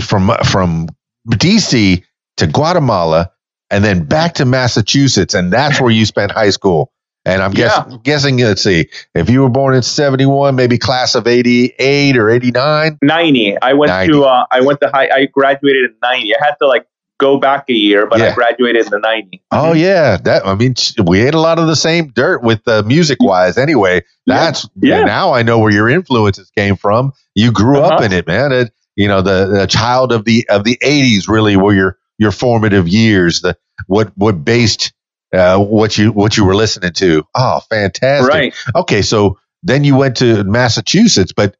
[0.00, 0.88] from from
[1.30, 2.02] dc
[2.36, 3.30] to guatemala
[3.70, 6.92] and then back to massachusetts and that's where you spent high school
[7.24, 11.26] and i'm guess, guessing let's see if you were born in 71 maybe class of
[11.26, 13.58] 88 or 89 90.
[13.62, 14.12] I went 90.
[14.12, 15.08] to uh, I went to high.
[15.12, 16.34] I graduated in 90.
[16.34, 16.86] I had to like
[17.20, 18.30] go back a year, but Yeah.
[18.32, 19.42] I graduated in the 90.
[19.52, 20.74] oh yeah that i mean
[21.06, 25.04] we ate a lot of the same dirt with uh, music wise anyway that's Yeah.
[25.04, 28.04] now i know where your influences came from you grew up Uh-huh.
[28.06, 31.56] in it man it, you know the, the child of the of the 80s really
[31.56, 34.92] were your your formative years the what what based
[35.34, 38.54] uh, what you what you were listening to oh fantastic Right.
[38.74, 41.56] okay so then you went to massachusetts but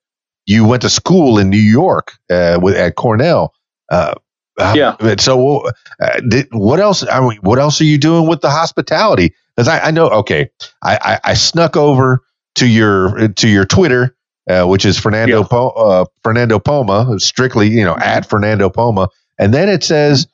[0.47, 3.53] you went to school in new york uh, with at cornell
[3.91, 4.15] uh,
[4.59, 5.17] uh, Yeah.
[5.17, 5.67] so
[6.01, 9.67] uh, did, what else I mean, what else are you doing with the hospitality because
[9.69, 10.51] I, I know okay
[10.83, 12.23] I, I i snuck over
[12.57, 14.17] to your to your twitter
[14.49, 15.47] uh, which is Fernando Yeah.
[15.49, 20.27] po- uh, Fernando Poma, strictly you know at Fernando Poma, and then it says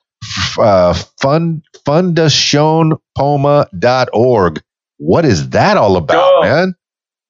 [0.59, 4.63] uh, fund fundacionpoma.org.
[4.99, 6.43] What is that all about, Oh.
[6.43, 6.75] man?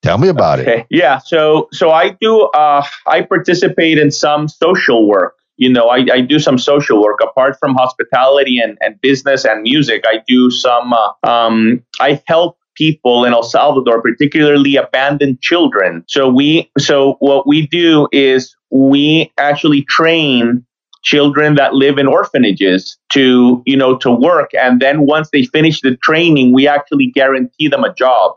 [0.03, 0.87] Tell me about it.
[0.91, 1.19] Yeah.
[1.19, 2.43] So so I do.
[2.55, 5.35] Uh, I participate in some social work.
[5.59, 9.61] You know, I, I do some social work apart from hospitality and, and business and
[9.61, 10.05] music.
[10.07, 10.95] I do some.
[10.95, 16.05] Uh, um, I help people in El Salvador, particularly abandoned children.
[16.09, 16.71] So we.
[16.79, 20.65] So what we do is we actually train
[21.03, 25.81] children that live in orphanages to you know to work and then once they finish
[25.81, 28.37] the training we actually guarantee them a job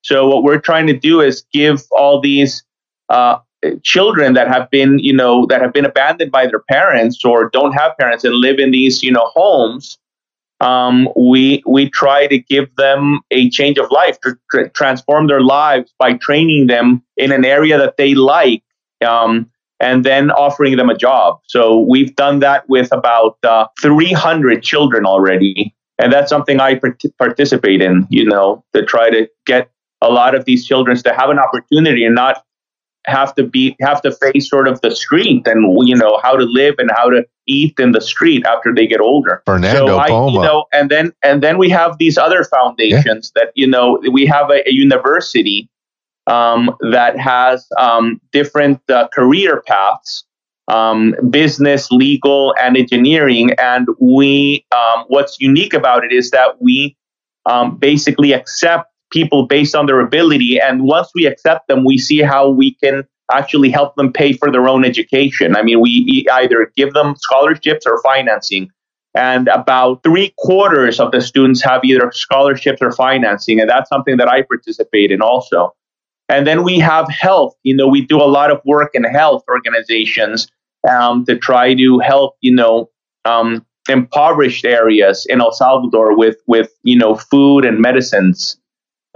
[0.00, 2.64] so what we're trying to do is give all these
[3.10, 3.36] uh,
[3.82, 7.72] children that have been, you know, that have been abandoned by their parents or don't
[7.72, 9.98] have parents and live in these, you know, homes.
[10.60, 15.40] Um, we we try to give them a change of life to tr- transform their
[15.40, 18.62] lives by training them in an area that they like,
[19.06, 21.38] um, and then offering them a job.
[21.46, 27.02] So we've done that with about uh, 300 children already, and that's something I part-
[27.18, 28.06] participate in.
[28.10, 29.70] You know, to try to get
[30.02, 32.44] a lot of these children to have an opportunity and not
[33.06, 36.44] have to be have to face sort of the street and you know how to
[36.44, 39.42] live and how to eat in the street after they get older.
[39.46, 40.32] Fernando so I, Poma.
[40.32, 44.26] you know, and then and then we have these other foundations that you know we
[44.26, 45.68] have a, a university
[46.26, 50.24] um, that has um, different uh, career paths.
[50.70, 53.52] Um, business, legal, and engineering.
[53.56, 56.94] And we, um, what's unique about it is that we
[57.46, 60.60] um, basically accept people based on their ability.
[60.60, 64.50] And once we accept them, we see how we can actually help them pay for
[64.50, 65.56] their own education.
[65.56, 68.70] I mean, we either give them scholarships or financing.
[69.14, 73.60] And about three quarters of the students have either scholarships or financing.
[73.60, 75.74] And that's something that I participate in also.
[76.28, 77.54] And then we have health.
[77.62, 80.46] You know, we do a lot of work in health organizations
[80.88, 82.90] um, to try to help, you know,
[83.24, 88.58] um, impoverished areas in El Salvador with, with, you know, food and medicines.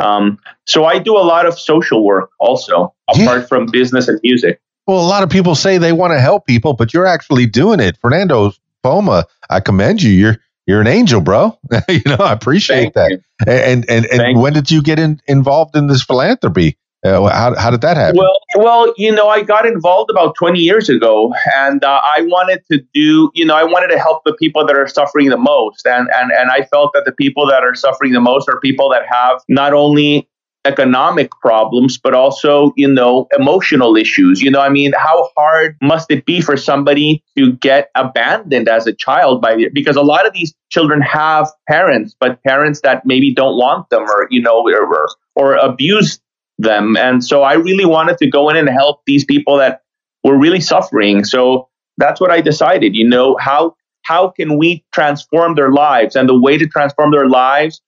[0.03, 3.47] Um, so I do a lot of social work also, apart yeah.
[3.47, 4.61] from business and music.
[4.87, 7.79] Well, a lot of people say they want to help people, but you're actually doing
[7.79, 7.97] it.
[7.99, 10.11] Fernando Poma, I commend you.
[10.11, 10.37] You're
[10.67, 11.59] you're an angel, bro.
[11.89, 13.11] you know, I appreciate Thank that.
[13.11, 13.21] You.
[13.47, 16.77] And and and Thank when did you get in, involved in this philanthropy?
[17.05, 18.17] Uh, how, how did that happen?
[18.17, 22.63] Well, well, you know, I got involved about 20 years ago, and uh, I wanted
[22.71, 25.85] to do, you know, I wanted to help the people that are suffering the most,
[25.85, 28.89] and and and I felt that the people that are suffering the most are people
[28.91, 30.29] that have not only
[30.65, 36.09] economic problems but also you know emotional issues you know i mean how hard must
[36.09, 40.33] it be for somebody to get abandoned as a child by because a lot of
[40.33, 45.09] these children have parents but parents that maybe don't want them or you know or,
[45.35, 46.21] or abuse
[46.63, 46.97] them.
[46.97, 49.83] And so I really wanted to go in and help these people that
[50.25, 51.25] were really suffering.
[51.25, 52.95] So that's what I decided.
[52.95, 56.17] You know, how how can we transform their lives?
[56.17, 57.81] And the way to transform their lives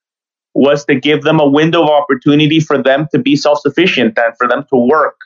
[0.55, 4.47] was to give them a window of opportunity for them to be self-sufficient and for
[4.47, 5.17] them to work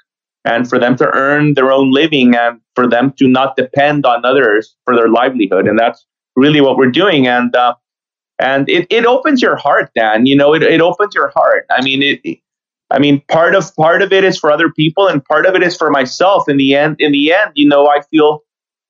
[0.45, 4.25] and for them to earn their own living and for them to not depend on
[4.25, 5.67] others for their livelihood.
[5.69, 6.07] And that's
[6.37, 7.27] really what we're doing.
[7.27, 7.75] And uh,
[8.39, 10.25] and it, it opens your heart, Dan.
[10.25, 11.67] You know, it, it opens your heart.
[11.71, 12.39] I mean, it,
[12.91, 15.63] I mean, part of part of it is for other people, and part of it
[15.63, 16.49] is for myself.
[16.49, 18.41] In the end, in the end, you know, I feel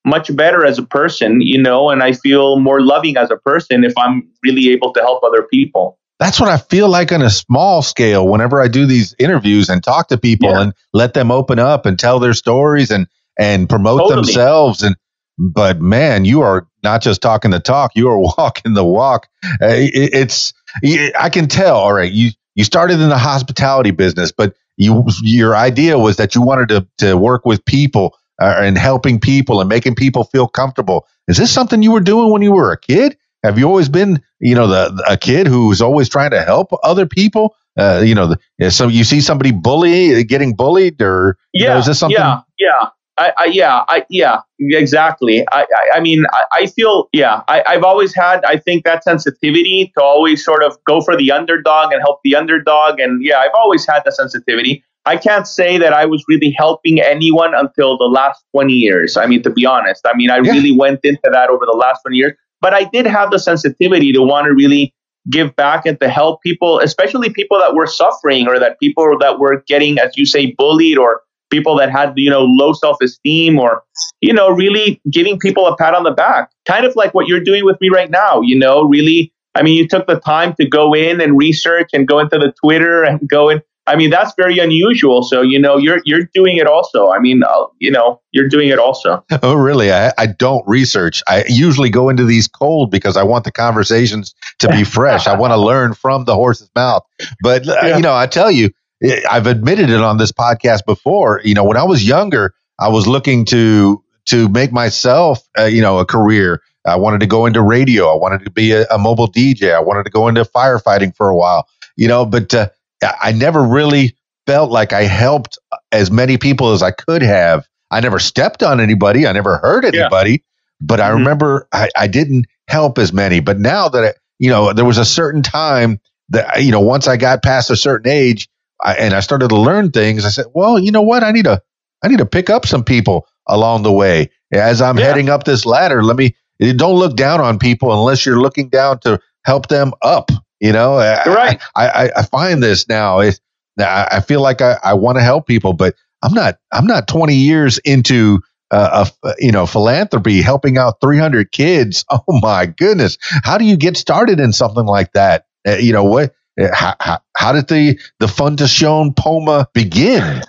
[0.04, 3.84] much better as a person, you know, and I feel more loving as a person
[3.84, 5.98] if I'm really able to help other people.
[6.18, 9.82] That's what I feel like on a small scale whenever I do these interviews and
[9.82, 10.62] talk to people yeah.
[10.62, 13.06] and let them open up and tell their stories and
[13.38, 14.22] and promote totally.
[14.22, 14.96] themselves and
[15.38, 19.28] but man, you are not just talking the talk; you are walking the walk.
[19.60, 21.76] Eh, it's I can tell.
[21.76, 26.34] All right, you you started in the hospitality business, but you your idea was that
[26.34, 30.48] you wanted to to work with people uh, and helping people and making people feel
[30.48, 31.06] comfortable.
[31.28, 33.16] Is this something you were doing when you were a kid?
[33.44, 36.70] Have you always been, you know, the a kid who was always trying to help
[36.82, 37.54] other people?
[37.78, 41.86] Uh, you know, the, so you see somebody bully getting bullied, or yeah, know, is
[41.86, 42.18] this something?
[42.18, 42.88] Yeah, yeah.
[43.18, 45.44] I, I, yeah, I, yeah, exactly.
[45.50, 49.02] I, I, I mean, I, I, feel, yeah, I, I've always had, I think that
[49.02, 53.00] sensitivity to always sort of go for the underdog and help the underdog.
[53.00, 54.84] And yeah, I've always had the sensitivity.
[55.04, 59.16] I can't say that I was really helping anyone until the last 20 years.
[59.16, 60.52] I mean, to be honest, I mean, I yeah.
[60.52, 64.12] really went into that over the last 20 years, but I did have the sensitivity
[64.12, 64.94] to want to really
[65.30, 69.38] give back and to help people, especially people that were suffering or that people that
[69.38, 73.82] were getting, as you say, bullied or people that had you know low self-esteem or
[74.20, 76.50] you know really giving people a pat on the back.
[76.66, 79.76] Kind of like what you're doing with me right now you know really i mean
[79.76, 83.28] you took the time to go in and research and go into the twitter and
[83.28, 83.62] go in.
[83.86, 85.22] I mean that's very unusual.
[85.22, 87.10] So you know you're you're doing it also.
[87.10, 89.24] I mean uh, you know you're doing it also.
[89.42, 89.90] Oh really?
[89.92, 91.22] I, I don't research.
[91.26, 95.26] I usually go into these cold because i want the conversations to be fresh.
[95.26, 97.02] I want to learn from the horse's mouth.
[97.40, 97.96] But uh, yeah.
[97.96, 98.70] you know i tell you
[99.02, 101.40] I've admitted it on this podcast before.
[101.44, 105.80] You know, when I was younger, I was looking to to make myself, uh, you
[105.80, 106.62] know, a career.
[106.84, 108.12] I wanted to go into radio.
[108.12, 109.74] I wanted to be a, a, mobile DJ.
[109.74, 111.66] I wanted to go into firefighting for a while.
[111.96, 112.68] You know, but uh,
[113.02, 115.58] I never really felt like I helped
[115.92, 117.66] as many people as I could have.
[117.90, 119.26] I never stepped on anybody.
[119.26, 120.30] I never hurt anybody.
[120.30, 120.36] Yeah.
[120.80, 121.18] But I mm-hmm.
[121.18, 123.40] remember I, I didn't help as many.
[123.40, 127.08] But now that I, you know, there was a certain time that you know, once
[127.08, 128.48] I got past a certain age,
[128.82, 130.24] I, and I started to learn things.
[130.24, 131.24] I said, well, you know what?
[131.24, 131.60] I need to,
[132.02, 135.06] I need to pick up some people along the way as I'm yeah.
[135.06, 136.02] heading up this ladder.
[136.02, 140.30] Let me, don't look down on people unless you're looking down to help them up.
[140.60, 141.60] You know, you're right.
[141.76, 143.20] I, I, I find this now.
[143.20, 143.40] It,
[143.78, 147.34] I feel like I, I want to help people, but I'm not, I'm not 20
[147.34, 152.04] years into uh, a, you know, philanthropy, helping out 300 kids.
[152.28, 153.16] Oh my goodness.
[153.20, 155.46] How do you get started in something like that?
[155.66, 156.34] Uh, you know, what,
[156.72, 160.42] how, how, how did the the Fundacion Poma begin?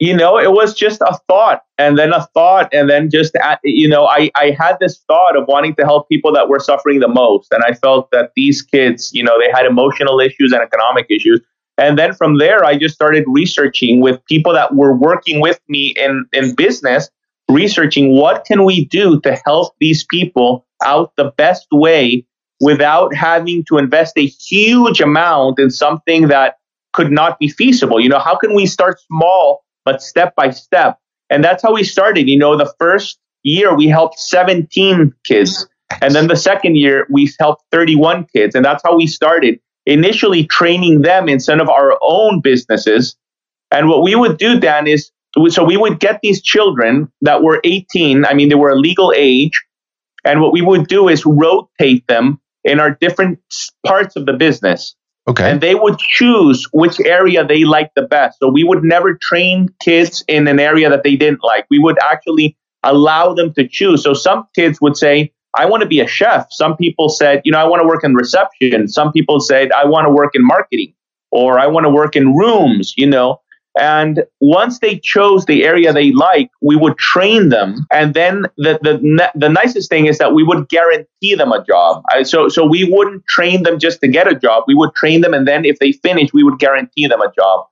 [0.00, 3.56] You know, it was just a thought, and then a thought, and then just uh,
[3.64, 7.00] you know, I I had this thought of wanting to help people that were suffering
[7.00, 10.62] the most, and I felt that these kids, you know, they had emotional issues and
[10.62, 11.40] economic issues.
[11.78, 15.94] And then from there, I just started researching with people that were working with me
[15.96, 17.08] in, in business,
[17.48, 22.26] researching what can we do to help these people out the best way
[22.60, 26.56] without having to invest a huge amount in something that
[26.92, 28.00] could not be feasible.
[28.00, 30.98] You know, how can we start small but step by step.
[31.30, 32.28] And that's how we started.
[32.28, 35.66] You know, the first year we helped 17 kids.
[36.02, 38.54] And then the second year we helped 31 kids.
[38.54, 43.16] And that's how we started initially training them instead of our own businesses.
[43.70, 45.10] And what we would do, Dan, is
[45.48, 48.26] so we would get these children that were 18.
[48.26, 49.64] I mean, they were a legal age.
[50.22, 52.38] And what we would do is rotate them
[52.68, 53.38] in our different
[53.86, 54.94] parts of the business.
[55.26, 55.50] Okay.
[55.50, 58.38] And they would choose which area they liked the best.
[58.38, 61.66] So we would never train kids in an area that they didn't like.
[61.70, 64.02] We would actually allow them to choose.
[64.02, 66.46] So some kids would say, I want to be a chef.
[66.50, 68.88] Some people said, you know, I want to work in reception.
[68.88, 70.94] Some people said, I want to work in marketing
[71.30, 73.40] or I want to work in rooms, you know.
[73.78, 77.86] And once they chose the area they like, we would train them.
[77.92, 82.02] And then the, the, the nicest thing is that we would guarantee them a job.
[82.24, 84.64] So, so we wouldn't train them just to get a job.
[84.66, 85.32] We would train them.
[85.32, 87.66] And then if they finish, we would guarantee them a job.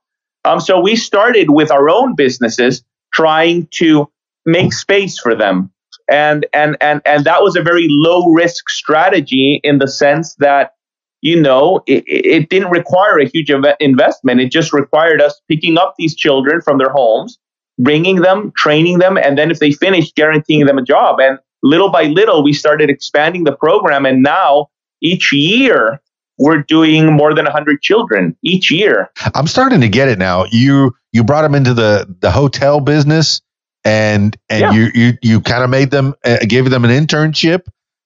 [0.45, 2.83] Um, so we started with our own businesses
[3.13, 4.09] trying to
[4.45, 5.71] make space for them.
[6.09, 10.76] And, and, and, and that was a very low risk strategy in the sense that
[11.21, 13.49] you know, it, it didn't require a huge
[13.79, 14.39] investment.
[14.39, 17.37] It just required us picking up these children from their homes,
[17.79, 21.19] bringing them, training them, and then if they finished, guaranteeing them a job.
[21.19, 24.05] And little by little, we started expanding the program.
[24.05, 24.67] And now
[25.01, 26.01] each year,
[26.37, 29.09] we're doing more than 100 children each year.
[29.33, 30.45] I'm starting to get it now.
[30.51, 33.41] You you brought them into the the hotel business
[33.83, 34.71] and and yeah.
[34.71, 37.61] you you you kind of made them uh, gave them an internship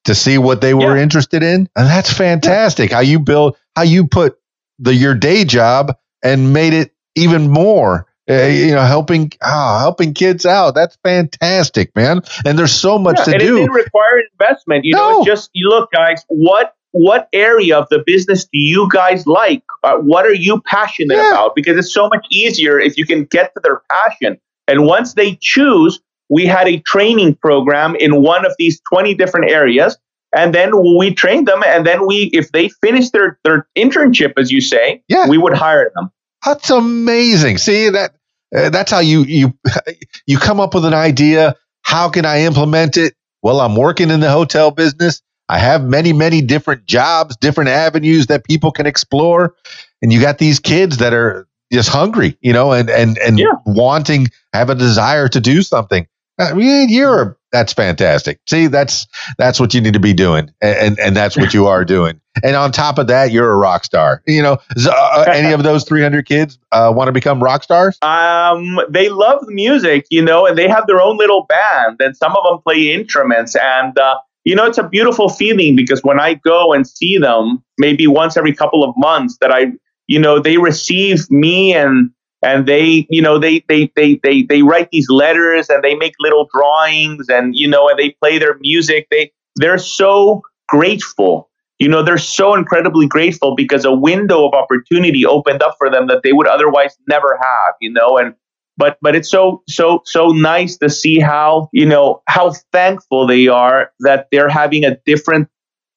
[0.05, 1.03] to see what they were yeah.
[1.03, 1.69] interested in.
[1.75, 2.89] And that's fantastic.
[2.89, 2.97] Yeah.
[2.97, 4.39] How you build, how you put
[4.79, 8.07] the your day job and made it even more.
[8.29, 10.75] Uh, you know, helping oh, helping kids out.
[10.75, 12.21] That's fantastic, man.
[12.45, 13.57] And there's so much yeah, to and do.
[13.57, 14.85] It didn't require investment.
[14.85, 15.09] You no.
[15.09, 16.23] know, just you look, guys.
[16.27, 19.63] What what area of the business do you guys like?
[19.83, 21.31] Uh, what are you passionate yeah.
[21.31, 21.55] about?
[21.55, 24.39] Because it's so much easier if you can get to their passion.
[24.67, 25.99] And once they choose,
[26.32, 29.97] we had a training program in one of these 20 different areas.
[30.34, 31.61] And then we trained them.
[31.67, 35.27] And then we, if they finished their, their internship, as you say, yeah.
[35.27, 36.09] we would hire them.
[36.45, 37.57] That's amazing.
[37.57, 38.15] See that,
[38.55, 39.53] uh, that's how you, you,
[40.25, 41.57] you come up with an idea.
[41.82, 43.13] How can I implement it?
[43.43, 45.21] Well, I'm working in the hotel business.
[45.49, 49.55] I have many, many different jobs, different avenues that people can explore.
[50.01, 53.51] And you got these kids that are just hungry, you know, and, and, and yeah.
[53.65, 56.07] wanting, have a desire to do something.
[56.41, 58.39] I mean, you're that's fantastic.
[58.47, 61.83] See, that's that's what you need to be doing, and and that's what you are
[61.83, 62.19] doing.
[62.43, 64.23] And on top of that, you're a rock star.
[64.25, 67.97] You know, uh, uh any of those 300 kids uh, want to become rock stars?
[68.01, 72.35] Um, they love music, you know, and they have their own little band, and some
[72.35, 76.35] of them play instruments, and uh, you know, it's a beautiful feeling because when I
[76.35, 79.73] go and see them, maybe once every couple of months, that I,
[80.07, 82.11] you know, they receive me and
[82.41, 86.13] and they you know they they they they they write these letters and they make
[86.19, 89.07] little drawings and you know and they play their music.
[89.11, 91.49] They they're so grateful.
[91.79, 96.07] You know they're so incredibly grateful because a window of opportunity opened up for them
[96.07, 98.35] that they would otherwise never have you know and
[98.77, 103.47] but but it's so so so nice to see how you know how thankful they
[103.47, 105.49] are that they're having a different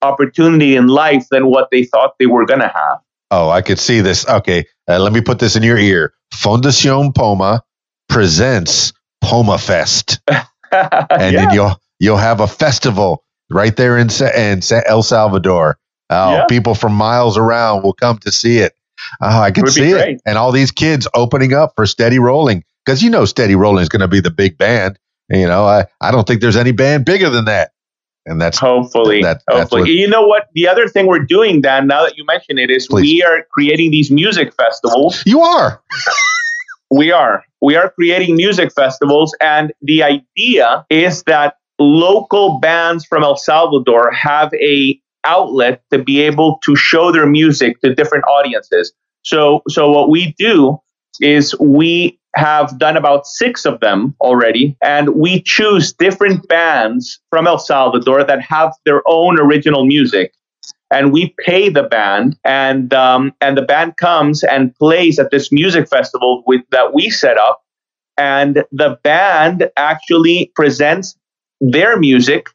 [0.03, 2.99] opportunity in life than what they thought they were going to have.
[3.31, 4.29] Oh, I could see this.
[4.29, 6.13] Okay, uh, let me put this in your ear.
[6.33, 7.63] Fundación Poma
[8.09, 11.31] presents Poma Fest, and yeah.
[11.31, 15.79] then you'll you'll have a festival right there in, in El Salvador.
[16.11, 16.47] Oh, yeah.
[16.47, 18.75] people from miles around will come to see it.
[19.21, 23.03] Oh, I can see it, and all these kids opening up for Steady Rollin because
[23.03, 24.99] you know Steady Rollin is going to be the big band.
[25.29, 27.71] You know, I I don't think there's any band bigger than that
[28.27, 29.83] and that's hopefully that, hopefully.
[29.83, 30.49] what, you know what?
[30.55, 33.03] The other thing we're doing dan now that you mention it is please.
[33.03, 35.23] we are creating these music festivals.
[35.27, 35.83] You are.
[36.91, 37.43] We are.
[37.61, 44.13] We are creating music festivals and the idea is that local bands from el salvador
[44.13, 48.93] have a outlet to be able to show their music to different audiences.
[49.23, 50.79] So so what we do
[51.21, 57.47] is we have done about six of them already, and we choose different bands from
[57.47, 60.33] El Salvador that have their own original music.
[60.91, 65.51] And we pay the band, and um, and the band comes and plays at this
[65.51, 67.63] music festival with that we set up,
[68.17, 71.17] and the band actually presents
[71.61, 72.47] their music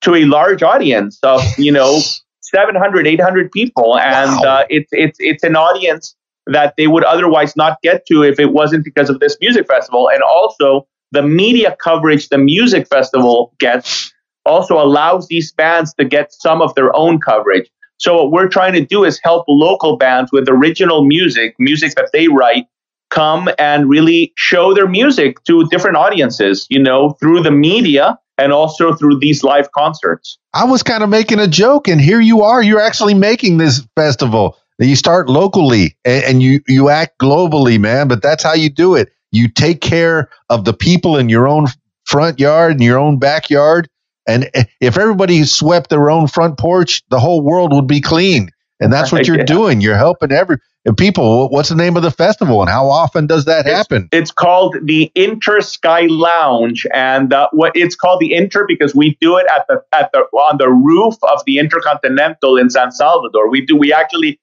[0.00, 2.00] to a large audience of you know
[2.40, 4.60] 700 800 people and wow.
[4.60, 6.16] uh, it's it's it's an audience
[6.48, 10.10] that they would otherwise not get to if it wasn't because of this music festival.
[10.10, 14.12] And also, the media coverage the music festival gets
[14.44, 17.70] also allows these bands to get some of their own coverage.
[17.98, 22.10] So, what we're trying to do is help local bands with original music, music that
[22.12, 22.66] they write,
[23.10, 28.52] come and really show their music to different audiences, you know, through the media and
[28.52, 30.38] also through these live concerts.
[30.54, 32.62] I was kind of making a joke, and here you are.
[32.62, 34.56] You're actually making this festival.
[34.78, 38.08] You start locally and, and you you act globally, man.
[38.08, 39.10] But that's how you do it.
[39.32, 41.66] You take care of the people in your own
[42.04, 43.88] front yard and your own backyard.
[44.26, 44.50] And
[44.80, 48.50] if everybody swept their own front porch, the whole world would be clean.
[48.80, 49.44] And that's what you're yeah.
[49.44, 49.80] doing.
[49.80, 50.58] You're helping every
[50.96, 51.48] people.
[51.48, 54.08] What's the name of the festival, and how often does that it's, happen?
[54.12, 59.16] It's called the Inter Sky Lounge, and uh, what it's called the Inter because we
[59.20, 63.50] do it at the at the on the roof of the Intercontinental in San Salvador.
[63.50, 64.40] We do we actually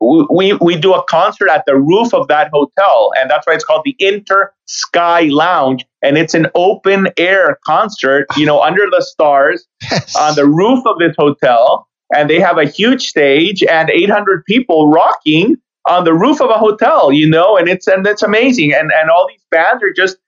[0.00, 3.64] we, we do a concert at the roof of that hotel, and that's why it's
[3.64, 5.84] called the Inter Sky Lounge.
[6.02, 10.14] And it's an open air concert, you know, under the stars yes.
[10.16, 11.88] on the roof of this hotel.
[12.14, 15.56] And they have a huge stage and 800 people rocking
[15.88, 18.72] on the roof of a hotel, you know, and it's and it's amazing.
[18.72, 20.18] And and all these bands are just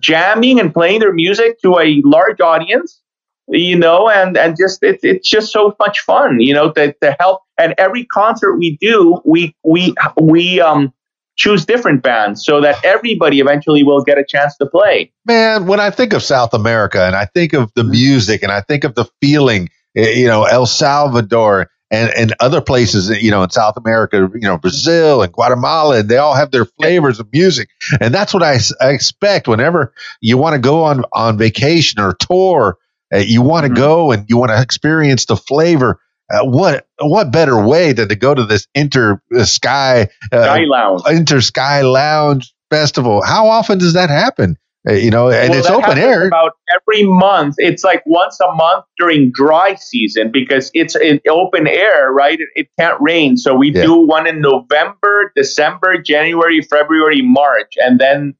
[0.00, 3.00] jamming and playing their music to a large audience
[3.48, 7.16] you know, and and just it, it's just so much fun, you know, to, to
[7.18, 7.42] help.
[7.58, 10.92] And every concert we do, we we we um
[11.36, 15.12] choose different bands so that everybody eventually will get a chance to play.
[15.24, 18.60] Man, when I think of South America and I think of the music and I
[18.60, 23.44] think of the feeling, eh, you know, El Salvador and, and other places, you know,
[23.44, 27.32] in South America, you know, Brazil and Guatemala, and they all have their flavors of
[27.32, 27.68] music.
[28.00, 32.14] And that's what I, I expect whenever you want to go on, on vacation or
[32.14, 32.76] tour
[33.12, 33.80] uh, you want to mm-hmm.
[33.80, 36.00] go and you want to experience the flavor.
[36.30, 40.64] Uh, what what better way than to go to this inter uh, sky uh, sky
[40.64, 43.22] lounge inter sky lounge festival?
[43.22, 44.58] How often does that happen?
[44.86, 46.26] Uh, you know, and well, it's open air.
[46.26, 51.66] About every month, it's like once a month during dry season because it's in open
[51.66, 52.38] air, right?
[52.38, 53.82] It, it can't rain, so we yeah.
[53.82, 58.34] do one in November, December, January, February, March, and then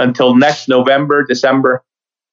[0.00, 1.84] until next November, December.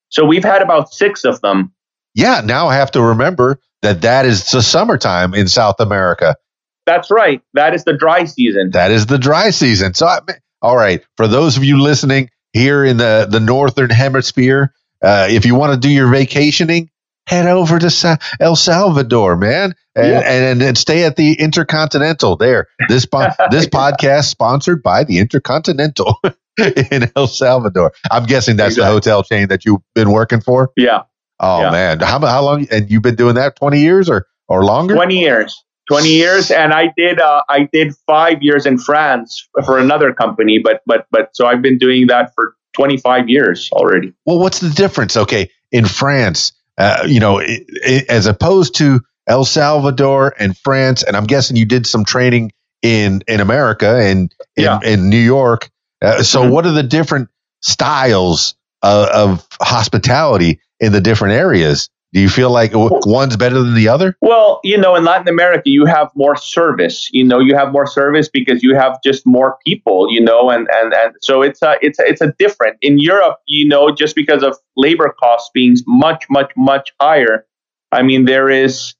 [0.09, 1.73] So we've had about six of them
[2.15, 6.37] yeah, now I have to remember that that is the summertime in South America.
[6.85, 7.41] That's right.
[7.53, 8.71] That is the dry season.
[8.71, 9.93] That is the dry season.
[9.93, 10.19] So, I,
[10.61, 15.45] all right, for those of you listening here in the the northern hemisphere, uh, if
[15.45, 16.89] you want to do your vacationing,
[17.27, 20.19] head over to Sa- El Salvador, man, and, yeah.
[20.19, 22.67] and, and stay at the Intercontinental there.
[22.87, 23.07] This
[23.51, 26.19] this podcast sponsored by the Intercontinental
[26.57, 27.93] in El Salvador.
[28.09, 28.85] I'm guessing that's exactly.
[28.85, 30.71] the hotel chain that you've been working for.
[30.77, 31.03] Yeah,
[31.39, 31.71] Oh yeah.
[31.71, 32.67] man, how how long?
[32.71, 34.95] And you've been doing that twenty years or or longer?
[34.95, 35.65] Twenty years.
[35.87, 40.59] 20 years and i did uh, i did five years in france for another company
[40.63, 44.69] but but but so i've been doing that for 25 years already well what's the
[44.69, 50.57] difference okay in france uh, you know it, it, as opposed to el salvador and
[50.57, 54.79] france and i'm guessing you did some training in in america and in, yeah.
[54.83, 55.69] in new york
[56.01, 56.51] uh, so mm-hmm.
[56.51, 57.29] what are the different
[57.61, 61.89] styles uh, of hospitality in the different areas?
[62.13, 64.15] Do you feel like one's better than the other?
[64.21, 67.09] Well, you know, in Latin America, you have more service.
[67.11, 70.09] You know, you have more service because you have just more people.
[70.09, 72.77] You know, and and and so it's a it's a, it's a different.
[72.81, 77.45] In Europe, you know, just because of labor costs being much much much higher,
[77.91, 78.95] I mean, there is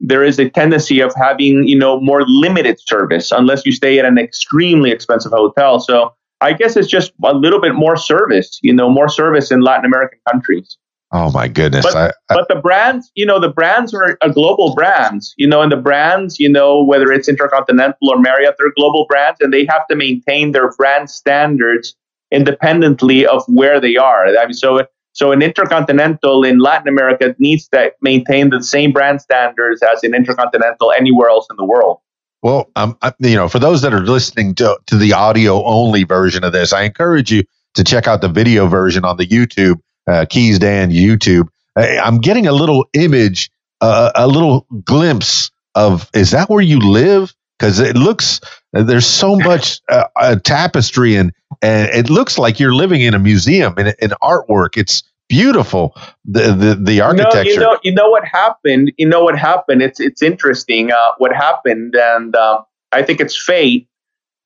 [0.00, 4.04] there is a tendency of having you know more limited service unless you stay at
[4.04, 5.80] an extremely expensive hotel.
[5.80, 8.58] So I guess it's just a little bit more service.
[8.62, 10.76] You know, more service in Latin American countries.
[11.10, 11.86] Oh my goodness!
[11.86, 15.34] But, I, I, but, the brands, you know, the brands are, are global brands.
[15.38, 19.40] You know, and the brands, you know, whether it's Intercontinental or Marriott, they're global brands,
[19.40, 21.96] and they have to maintain their brand standards
[22.30, 24.26] independently of where they are.
[24.26, 29.22] I mean, so so an Intercontinental in Latin America needs to maintain the same brand
[29.22, 32.00] standards as an Intercontinental anywhere else in the world.
[32.42, 36.44] Well, um, you know, for those that are listening to to the audio only version
[36.44, 37.44] of this, I encourage you
[37.74, 42.46] to check out the video version on the YouTube uh, Keys Dan YouTube, I'm getting
[42.46, 43.50] a little image,
[43.80, 47.34] uh, a little glimpse of is that where you live?
[47.58, 48.40] Because it looks
[48.72, 51.32] there's so much uh, tapestry and
[51.62, 54.76] and it looks like you're living in a museum in, in artwork.
[54.76, 55.94] It's beautiful
[56.24, 57.50] the the, the architecture.
[57.50, 58.92] You know, you know, you know what happened.
[58.96, 59.82] You know what happened.
[59.82, 63.87] It's it's interesting uh, what happened, and uh, I think it's fate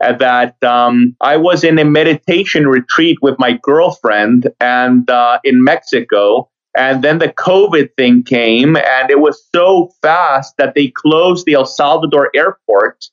[0.03, 6.49] that um, I was in a meditation retreat with my girlfriend and uh, in Mexico.
[6.77, 11.53] And then the COVID thing came, and it was so fast that they closed the
[11.53, 13.05] El Salvador airport.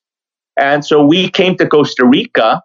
[0.57, 2.63] And so we came to Costa Rica,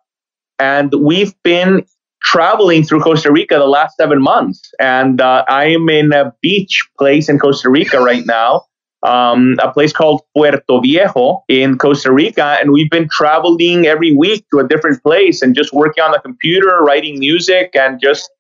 [0.61, 1.85] and we've been
[2.23, 4.61] traveling through Costa Rica the last seven months.
[4.79, 8.63] And uh, I am in a beach place in Costa Rica right now
[9.05, 12.57] um, a place called Puerto Viejo in Costa Rica.
[12.61, 16.21] And we've been traveling every week to a different place and just working on the
[16.21, 18.31] computer, writing music, and just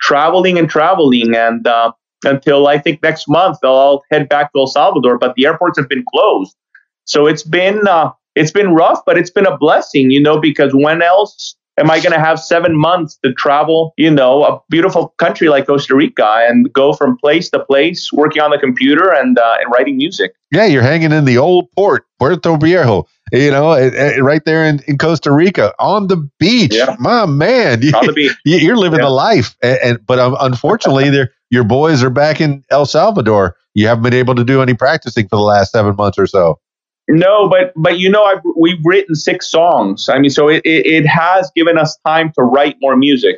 [0.00, 1.34] traveling and traveling.
[1.36, 1.92] And uh,
[2.24, 5.88] until I think next month, I'll head back to El Salvador, but the airports have
[5.88, 6.56] been closed.
[7.04, 10.72] So it's been uh, it's been rough, but it's been a blessing, you know, because
[10.74, 15.14] when else am I going to have seven months to travel, you know, a beautiful
[15.18, 19.38] country like Costa Rica and go from place to place, working on the computer and
[19.38, 20.32] uh, and writing music?
[20.50, 24.64] Yeah, you're hanging in the old port, Puerto Viejo, you know, it, it, right there
[24.64, 26.74] in, in Costa Rica on the beach.
[26.74, 26.96] Yeah.
[26.98, 28.32] My man, you, On the beach.
[28.44, 29.06] you're living Yeah.
[29.06, 29.56] the life.
[29.62, 33.56] And, and but um, unfortunately, they're, your boys are back in El Salvador.
[33.74, 36.58] You haven't been able to do any practicing for the last seven months or so.
[37.08, 40.08] No, but but you know, I've, we've written six songs.
[40.08, 43.36] I mean, so it, it, it has given us time to write more music.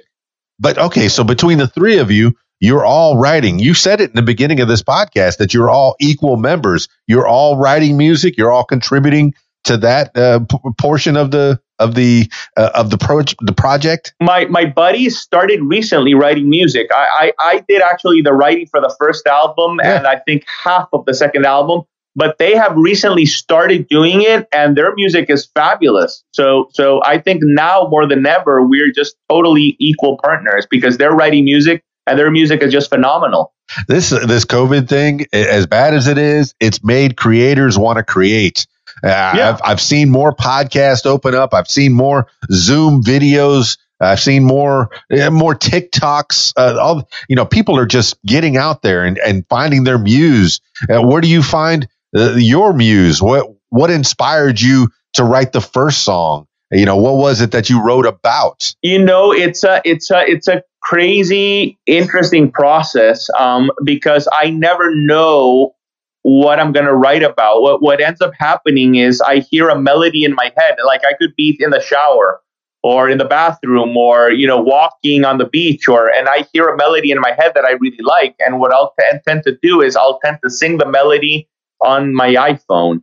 [0.58, 3.58] But okay, so between the three of you, you're all writing.
[3.58, 6.88] You said it in the beginning of this podcast that you're all equal members.
[7.06, 8.36] You're all writing music.
[8.36, 12.98] You're all contributing to that uh, p- portion of the of the uh, of the
[12.98, 14.14] pro- the project.
[14.20, 16.88] My my buddies started recently writing music.
[16.92, 19.96] I, I I did actually the writing for the first album Yeah.
[19.98, 21.82] and I think half of the second album.
[22.16, 26.24] But they have recently started doing it, and their music is fabulous.
[26.32, 31.12] So so I think now more than ever we're just totally equal partners because they're
[31.12, 33.52] writing music and their music is just phenomenal.
[33.86, 38.66] This this COVID thing, as bad as it is, it's made creators want to create.
[39.04, 39.48] Uh, Yeah.
[39.50, 41.54] I've I've seen more podcasts open up.
[41.54, 43.78] I've seen more Zoom videos.
[44.00, 44.90] I've seen more
[45.30, 46.54] more TikToks.
[46.56, 50.60] Uh, all you know, people are just getting out there and, and finding their muse.
[50.88, 51.86] Uh, where do you find
[52.16, 53.22] uh, your muse?
[53.22, 56.46] What what inspired you to write the first song?
[56.70, 58.74] You know, what was it that you wrote about?
[58.82, 64.94] you know it's a it's a it's a crazy interesting process um, because i never
[64.94, 65.74] know
[66.22, 69.78] what i'm going to write about what what ends up happening is i hear a
[69.80, 72.40] melody in my head like i could be in the shower
[72.82, 76.68] or in the bathroom or you know walking on the beach or and i hear
[76.68, 79.56] a melody in my head that i really like and what i'll t- tend to
[79.62, 81.48] do is i'll tend to sing the melody
[81.80, 83.02] on my iphone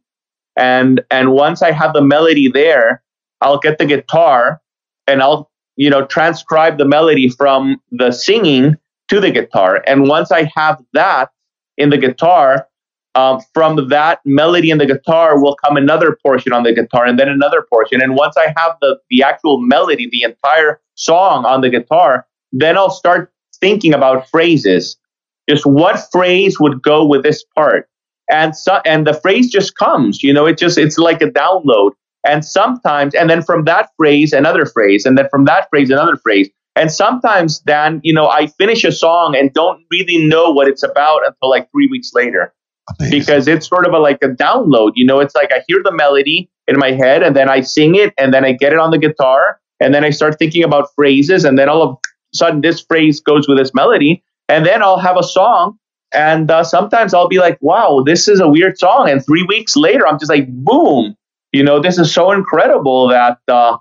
[0.56, 3.02] and and once i have the melody there
[3.42, 4.62] i'll get the guitar
[5.08, 8.76] and I'll you know transcribe the melody from the singing
[9.08, 9.84] to the guitar.
[9.88, 11.30] And once I have that
[11.78, 12.68] in the guitar,
[13.16, 17.18] um, from that melody in the guitar will come another portion on the guitar, and
[17.18, 18.02] then another portion.
[18.02, 22.78] And once I have the the actual melody, the entire song on the guitar, then
[22.78, 24.98] I'll start thinking about phrases.
[25.50, 27.90] Just what phrase would go with this part,
[28.30, 30.24] and so and the phrase just comes.
[30.24, 31.92] You know, it just it's like a download.
[32.28, 36.18] And sometimes and then from that phrase another phrase and then from that phrase another
[36.18, 36.50] phrase.
[36.76, 40.84] And sometimes then you know i finish a song and don't really know what it's
[40.84, 42.54] about until like three weeks later.
[43.10, 45.92] Because it's sort of a, like a download you know it's like i hear the
[45.92, 48.92] melody in my head and then i sing it and then i get it on
[48.92, 51.98] the guitar and then i start thinking about phrases and then all of a
[52.34, 55.78] sudden this phrase goes with this melody and then i'll have a song
[56.14, 59.10] and uh, sometimes i'll be like wow this is a weird song.
[59.10, 61.16] And three weeks later i'm just like boom.
[61.54, 63.78] You know this is so incredible that uh,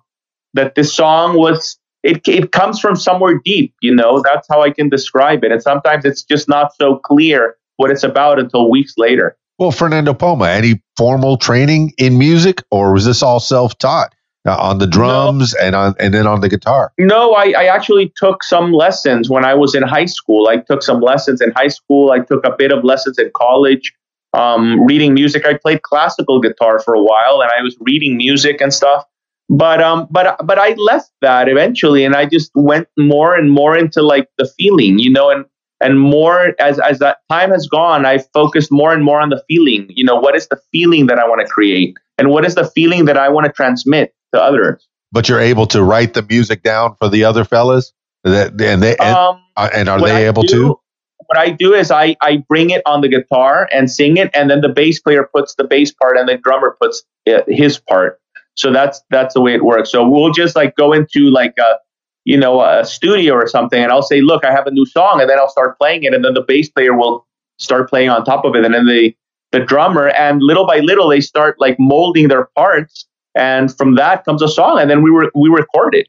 [0.54, 4.22] that this song was it, it comes from somewhere deep you know?
[4.24, 5.52] That's how i can describe it.
[5.52, 9.36] And sometimes it's just not so clear what it's about until weeks later.
[9.58, 14.14] Well, Fernando Poma, any formal training in music, or was this all self-taught
[14.47, 16.92] uh, on the drums and on and then on the guitar?
[16.99, 20.49] no I, I actually took some lessons when i was in high school.
[20.49, 22.11] I took some lessons in high school.
[22.11, 23.92] I took a bit of lessons in college
[24.36, 25.47] um, reading music.
[25.47, 29.05] I played classical guitar for a while and i was reading music and stuff.
[29.49, 33.76] But um but but i left that eventually and i just went more and more
[33.76, 35.44] into like the feeling you know and
[35.80, 39.40] and more as as that time has gone i focused more and more on the
[39.47, 39.86] feeling.
[39.90, 41.97] You know what is the feeling that i want to create?
[42.18, 45.66] And what is the feeling that i want to transmit to others But you're able
[45.68, 47.92] to write the music down for the other fellas,
[48.24, 50.80] that and they and, um uh, and are they I able do- to?
[51.28, 54.48] What I do is I, I bring it on the guitar and sing it, and
[54.48, 58.20] then the bass player puts the bass part, and the drummer puts uh, his part.
[58.54, 59.90] So that's that's the way it works.
[59.90, 61.78] So we'll just like go into like a
[62.24, 65.20] you know a studio or something, and I'll say, look, I have a new song,
[65.20, 67.26] and then I'll start playing it, and then the bass player will
[67.58, 69.16] start playing on top of it, and then the
[69.52, 73.06] the drummer, and little by little they start like molding their parts,
[73.37, 76.09] and from that comes a song, and then we were we record it.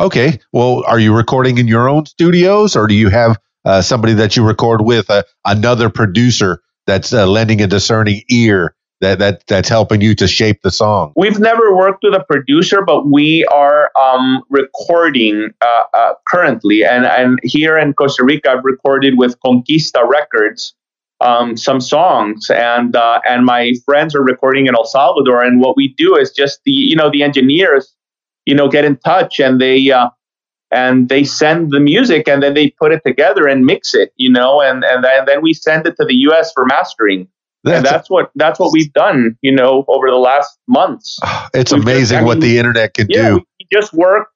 [0.00, 0.38] Okay.
[0.52, 4.36] Well, are you recording in your own studios, or do you have uh, somebody that
[4.36, 9.68] you record with, uh, another producer that's uh, lending a discerning ear that that that's
[9.68, 11.12] helping you to shape the song?
[11.16, 16.84] We've never worked with a producer, but we are um, recording uh, uh, currently.
[16.84, 20.74] And, and here in Costa Rica, I've recorded with Conquista Records.
[21.20, 25.42] Um, some songs, and uh, and my friends are recording in El Salvador.
[25.42, 27.94] And what we do is just the you know the engineers,
[28.44, 30.10] you know, get in touch and they uh,
[30.70, 34.30] and they send the music and then they put it together and mix it, you
[34.30, 36.52] know, and and then, then we send it to the U.S.
[36.52, 37.28] for mastering.
[37.64, 41.18] That's, and that's what that's what we've done, you know, over the last months.
[41.54, 43.34] It's we've amazing just, I mean, what the internet can yeah, do.
[43.58, 44.28] We just work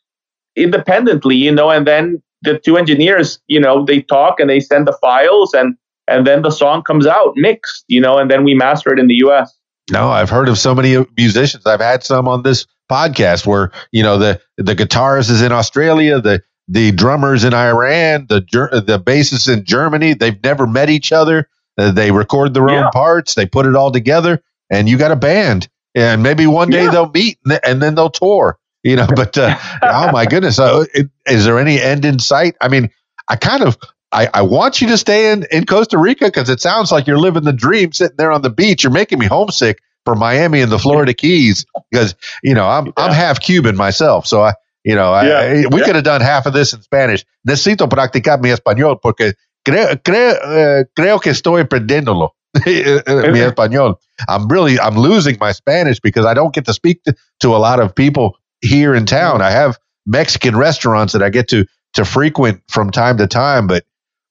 [0.56, 4.86] independently, you know, and then the two engineers, you know, they talk and they send
[4.86, 5.76] the files and
[6.10, 9.06] and then the song comes out mixed, you know, and then we master it in
[9.06, 9.56] the US.
[9.90, 11.66] No, I've heard of so many musicians.
[11.66, 16.20] I've had some on this podcast where, you know, the the guitarist is in Australia,
[16.20, 18.40] the the drummers in Iran, the
[18.86, 21.48] the bassists in Germany, they've never met each other.
[21.78, 22.84] Uh, they record their yeah.
[22.84, 25.68] own parts, they put it all together and you got a band.
[25.94, 26.90] And maybe one day yeah.
[26.90, 30.84] they'll meet and then they'll tour you know but uh, oh my goodness uh,
[31.26, 32.90] is there any end in sight i mean
[33.28, 33.76] i kind of
[34.12, 37.18] I, I want you to stay in, in Costa Rica because it sounds like you're
[37.18, 38.82] living the dream sitting there on the beach.
[38.82, 42.92] You're making me homesick for Miami and the Florida Keys because you know I'm yeah.
[42.96, 44.54] I'm half Cuban myself, so I
[44.84, 45.68] you know I, yeah.
[45.70, 45.86] we yeah.
[45.86, 47.24] could have done half of this in Spanish.
[47.46, 49.34] Necesito practicar mi español porque
[49.66, 52.30] creo creo uh, creo que estoy perdiéndolo.
[52.66, 53.96] mi español.
[54.28, 57.58] I'm really I'm losing my Spanish because I don't get to speak to, to a
[57.58, 59.40] lot of people here in town.
[59.40, 63.84] I have Mexican restaurants that I get to to frequent from time to time, but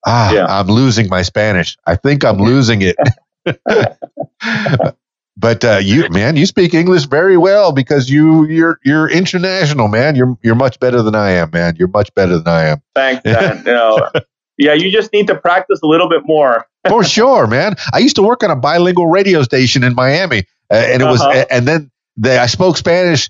[0.06, 0.46] ah, yeah.
[0.46, 1.78] I'm losing my Spanish.
[1.86, 2.96] I think I'm losing it.
[5.38, 10.16] but uh, you, man, you speak English very well because you you're you're international, man.
[10.16, 11.76] You're you're much better than I am, man.
[11.78, 12.82] You're much better than I am.
[12.96, 13.64] Thanks, man.
[13.64, 14.10] no,
[14.58, 16.68] yeah, you just need to practice a little bit more.
[16.88, 17.76] For sure, man.
[17.94, 21.22] I used to work on a bilingual radio station in Miami, uh, and it was,
[21.22, 21.46] uh-huh.
[21.50, 23.30] and then they, I spoke Spanish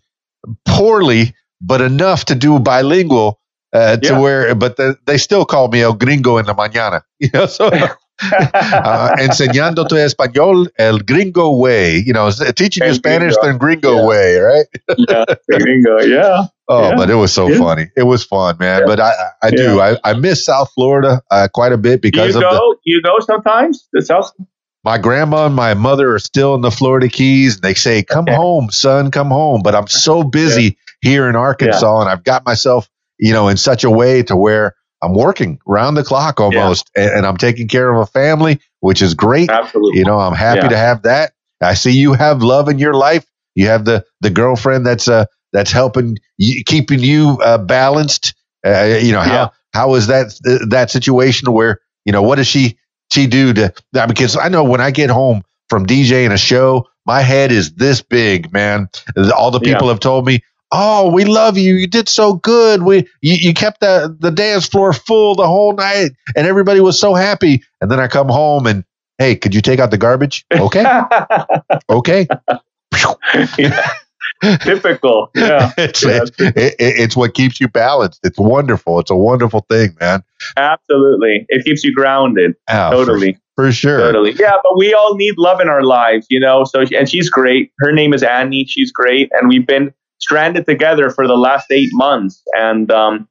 [0.66, 3.39] poorly, but enough to do bilingual
[3.74, 4.20] uh, to yeah.
[4.20, 7.02] where, but the, they still call me el gringo in the mañana.
[7.20, 7.68] You know, so
[8.22, 11.98] uh, enseñando tu español el gringo way.
[11.98, 13.54] You know, teaching you Spanish gringo.
[13.54, 14.06] the gringo yeah.
[14.06, 14.66] way, right?
[14.98, 16.00] yeah, gringo.
[16.06, 16.46] Yeah.
[16.70, 16.96] Oh, yeah.
[16.96, 17.88] but it was so funny.
[17.98, 18.84] It was fun, man.
[18.86, 19.12] But I,
[19.42, 19.82] I do.
[19.82, 22.52] I, I miss South Florida uh, quite a bit because you of go.
[22.52, 24.32] The, you go sometimes to South
[24.84, 27.56] my grandma and my mother are still in the Florida Keys.
[27.56, 28.36] And they say, "Come okay.
[28.36, 30.72] home, son, come home." But I'm so busy yeah.
[31.02, 32.02] here in Arkansas, yeah.
[32.02, 32.90] and I've got myself,
[33.20, 37.04] you know, in such a way to where I'm working round the clock almost, yeah.
[37.04, 39.50] and, and, I'm taking care of a family, which is great.
[39.50, 41.34] Absolutely, you know, I'm happy to have that.
[41.62, 43.26] I see you have love in your life.
[43.56, 48.34] You have the the girlfriend that's uh that's helping you, keeping you uh, balanced.
[48.66, 50.34] Uh, you know how how is that
[50.70, 52.78] that situation where you know what does she
[53.12, 53.74] she do to
[54.08, 58.02] because I know when I get home from DJing a show, my head is this
[58.02, 58.90] big, man.
[59.36, 59.94] All the people yeah.
[59.94, 61.76] have told me, "Oh, we love you.
[61.76, 62.84] You did so good.
[62.84, 67.00] We you, you kept the the dance floor full the whole night, and everybody was
[67.00, 68.84] so happy." And then I come home and,
[69.18, 70.46] hey, could you take out the garbage?
[70.52, 70.86] Okay,
[71.90, 72.28] okay.
[73.58, 73.90] yeah.
[74.62, 75.32] Typical.
[75.36, 75.72] Yeah.
[75.78, 76.22] it's, yeah.
[76.24, 78.22] It's, it, it's what keeps you balanced.
[78.24, 79.00] It's wonderful.
[79.00, 80.24] It's a wonderful thing, man.
[80.56, 81.46] Absolutely.
[81.50, 82.56] It keeps you grounded.
[82.70, 83.34] Oh, totally.
[83.56, 84.00] For, for, sure.
[84.00, 84.32] Totally.
[84.32, 86.64] Yeah, but we all need love in our lives, you know.
[86.64, 87.72] So, and she's great.
[87.80, 88.66] Her name is Annie.
[88.66, 89.30] She's great.
[89.34, 92.42] And we've been stranded together for the last eight months.
[92.54, 93.28] And, um,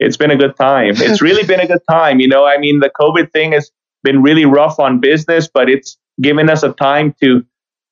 [0.00, 0.94] it's been a good time.
[0.96, 2.20] It's really been a good time.
[2.20, 3.70] You know, I mean, the COVID thing has
[4.02, 7.44] been really rough on business, but it's given us a time to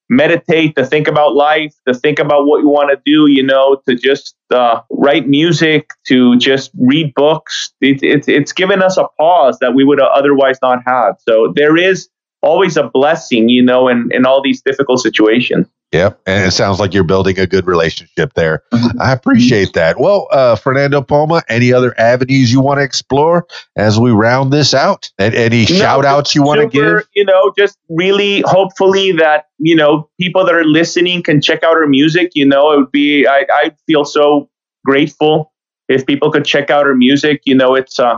[0.09, 3.80] meditate, to think about life, to think about what you want to do, you know,
[3.88, 7.72] to just uh, write music, to just read books.
[7.80, 11.16] It, it, it's given us a pause that we would otherwise not have.
[11.26, 12.09] So there is
[12.43, 15.66] always a blessing, you know, in, in all these difficult situations.
[15.93, 16.22] Yep.
[16.26, 18.62] And it sounds like you're building a good relationship there.
[18.72, 18.99] Mm-hmm.
[18.99, 20.01] I appreciate that.
[20.01, 24.72] Well, uh, Fernando Poma, any other avenues you want to explore as we round this
[24.72, 25.11] out?
[25.18, 27.07] And any no, shout outs you want to give?
[27.14, 31.76] You know, just really hopefully that, you know, people that are listening can check out
[31.76, 32.32] our music.
[32.34, 34.49] You know, it would be, I, I feel so
[34.86, 35.53] grateful
[35.90, 37.43] if people could check out our music.
[37.45, 38.16] You know, it's uh,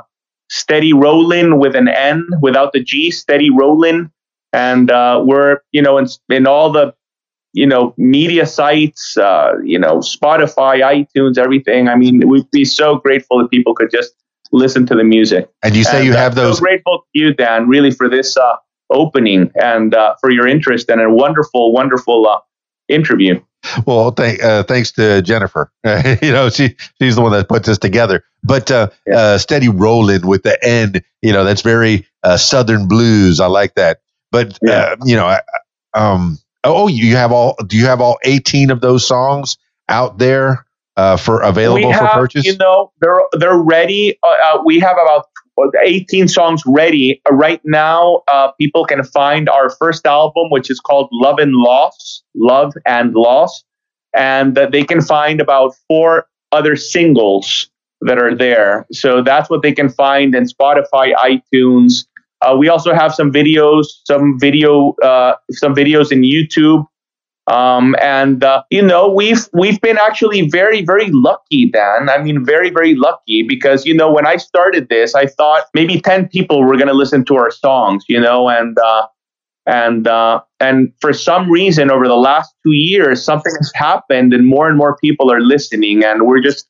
[0.49, 4.13] Steady Rollin with an N without the G, Steady Rollin.
[4.53, 6.95] And uh, we're, you know, in, in all the
[7.55, 11.89] you know, media sites, uh, you know, Spotify, iTunes, everything.
[11.89, 14.13] I mean, we'd be so grateful if people could just
[14.51, 15.49] listen to the music.
[15.63, 16.59] And you say and, you have those.
[16.59, 18.57] So grateful to you, Dan, really for this uh,
[18.91, 22.41] opening and uh, for your interest and a wonderful, wonderful uh,
[22.89, 23.41] interview.
[23.87, 25.73] Well, th- uh, thanks to Jennifer.
[25.85, 28.25] you know, she she's the one that puts this together.
[28.43, 29.17] But uh, yeah.
[29.17, 31.03] uh, Steady Rollin with the end.
[31.23, 33.39] You know, that's very uh, Southern blues.
[33.39, 34.01] I like that.
[34.33, 34.73] But yeah.
[34.73, 35.39] uh, you know,
[35.95, 37.57] um, Oh, you have all?
[37.67, 39.59] Do you have all eighteen of those songs
[39.89, 42.45] out there uh, for available have, for purchase?
[42.45, 44.19] You know, they're they're ready.
[44.23, 45.27] Uh, uh, we have about
[45.85, 47.21] 18 songs ready.
[47.31, 51.53] Uh, right now, uh, people can find our first album, which is called Love and
[51.53, 53.63] Loss, Love and Loss,
[54.15, 58.87] and they can find about four other singles that are there.
[58.93, 62.05] So that's what they can find in Spotify, iTunes.
[62.45, 66.87] Uh, we also have some videos, some video, uh, some videos in YouTube.
[67.47, 72.43] Um, and uh, you know we've we've been actually very very lucky Dan I mean
[72.43, 76.63] very very lucky because you know when I started this I thought maybe 10 people
[76.63, 79.07] were going to listen to our songs you know and uh,
[79.67, 84.47] and uh, and for some reason over the last two years something has happened and
[84.47, 86.67] more and more people are listening and we're just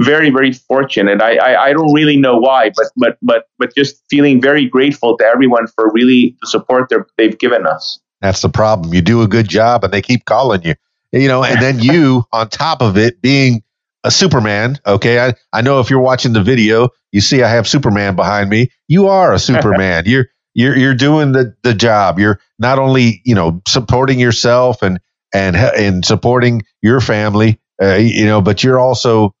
[0.00, 4.02] very very fortunate I, I, I don't really know why but but but but just
[4.10, 8.94] feeling very grateful to everyone for really the support they've given us that's the problem.
[8.94, 10.74] You do a good job and they keep calling you.
[11.12, 13.62] You know, and then you on top of it being
[14.02, 14.78] a Superman.
[14.86, 15.20] Okay.
[15.20, 18.70] I, I know if you're watching the video, you see I have Superman behind me.
[18.88, 20.04] You are a Superman.
[20.06, 22.18] you're you're you're doing the, the job.
[22.18, 24.98] You're not only, you know, supporting yourself and
[25.34, 29.34] and and supporting your family, uh, you know, but you're also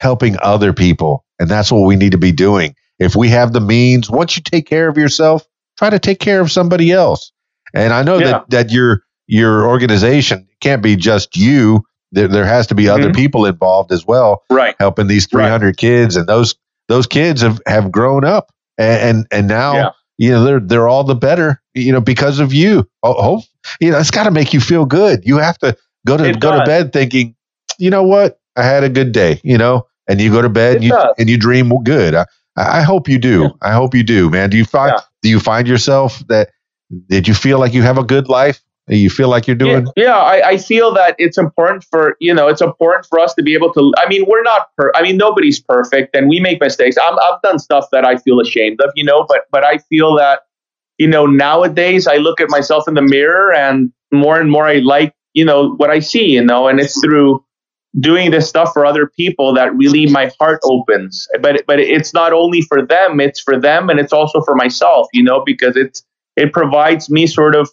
[0.00, 1.24] helping other people.
[1.38, 2.74] And that's what we need to be doing.
[2.98, 5.46] If we have the means, once you take care of yourself,
[5.78, 7.32] try to take care of somebody else.
[7.74, 8.26] And I know yeah.
[8.26, 11.84] that that your your organization can't be just you.
[12.12, 13.00] There, there has to be mm-hmm.
[13.00, 14.74] other people involved as well, right?
[14.80, 15.76] Helping these 300 right.
[15.76, 16.56] kids, and those
[16.88, 19.90] those kids have, have grown up, and and, and now yeah.
[20.18, 22.88] you know they're they're all the better, you know, because of you.
[23.02, 23.42] Oh, oh
[23.80, 25.22] you know, it's got to make you feel good.
[25.24, 25.76] You have to
[26.06, 26.60] go to it go does.
[26.60, 27.36] to bed thinking,
[27.78, 30.76] you know what, I had a good day, you know, and you go to bed
[30.76, 32.14] and you and you dream good.
[32.14, 33.42] I, I hope you do.
[33.42, 33.48] Yeah.
[33.62, 34.50] I hope you do, man.
[34.50, 34.92] Do you find
[35.22, 36.50] do you find yourself that
[37.08, 38.60] did you feel like you have a good life?
[38.88, 39.86] You feel like you're doing?
[39.94, 43.34] Yeah, yeah I, I, feel that it's important for you know it's important for us
[43.34, 43.92] to be able to.
[43.98, 44.70] I mean, we're not.
[44.76, 46.96] Per, I mean, nobody's perfect, and we make mistakes.
[47.00, 49.24] I'm, I've done stuff that I feel ashamed of, you know.
[49.28, 50.40] But but I feel that
[50.98, 54.78] you know nowadays I look at myself in the mirror, and more and more I
[54.78, 57.44] like you know what I see, you know, and it's through
[57.98, 61.26] doing this stuff for other people that really my heart opens.
[61.40, 65.08] But but it's not only for them; it's for them, and it's also for myself,
[65.12, 66.04] you know, because it's
[66.36, 67.68] it provides me sort of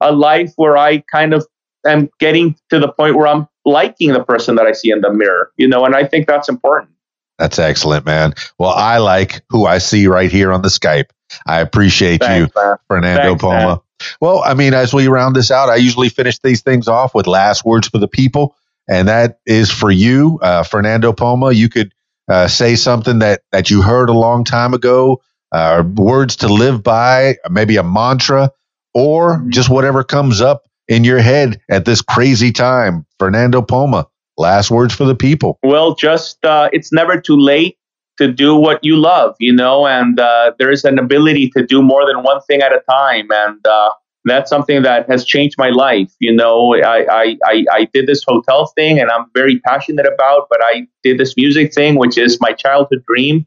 [0.00, 1.46] a life where I kind of
[1.86, 5.12] am getting to the point where I'm liking the person that I see in the
[5.12, 6.90] mirror, you know, and I think that's important.
[7.38, 8.34] That's excellent, man.
[8.58, 11.10] Well, I like who I see right here on the Skype.
[11.46, 12.76] I appreciate Thanks, you, man.
[12.86, 13.66] Fernando Thanks, Poma.
[13.66, 13.78] Man.
[14.20, 17.26] Well, I mean, as we round this out, I usually finish these things off with
[17.26, 18.56] last words for the people,
[18.88, 21.52] and that is for you, uh, Fernando Poma.
[21.52, 21.92] You could
[22.28, 25.20] uh, say something that that you heard a long time ago
[25.54, 28.50] uh, words to live by, maybe a mantra,
[28.92, 29.50] or mm-hmm.
[29.50, 33.06] just whatever comes up in your head at this crazy time.
[33.18, 34.06] Fernando Poma,
[34.36, 35.58] last words for the people.
[35.62, 37.78] Well, just uh, it's never too late
[38.18, 41.82] to do what you love, you know, and uh, there is an ability to do
[41.82, 43.28] more than one thing at a time.
[43.30, 43.90] And uh,
[44.24, 46.12] that's something that has changed my life.
[46.18, 50.60] You know, I, I, I did this hotel thing and I'm very passionate about, but
[50.62, 53.46] I did this music thing, which is my childhood dream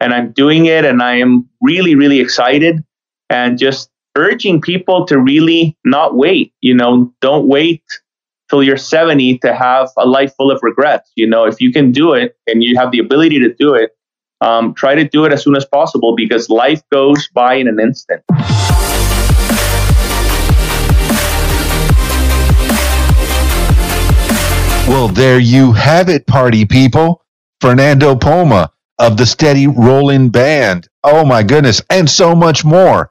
[0.00, 2.84] and I'm doing it and I am really, really excited
[3.30, 6.52] and just urging people to really not wait.
[6.60, 7.82] You know, don't wait
[8.50, 11.10] till you're 70 to have a life full of regrets.
[11.16, 13.90] You know, if you can do it and you have the ability to do it,
[14.40, 17.80] um, try to do it as soon as possible because life goes by in an
[17.80, 18.22] instant.
[24.88, 27.22] Well, there you have it, party people.
[27.60, 30.88] Fernando Poma of the Steady Rollin Band.
[31.04, 31.82] Oh my goodness.
[31.90, 33.10] And so much more.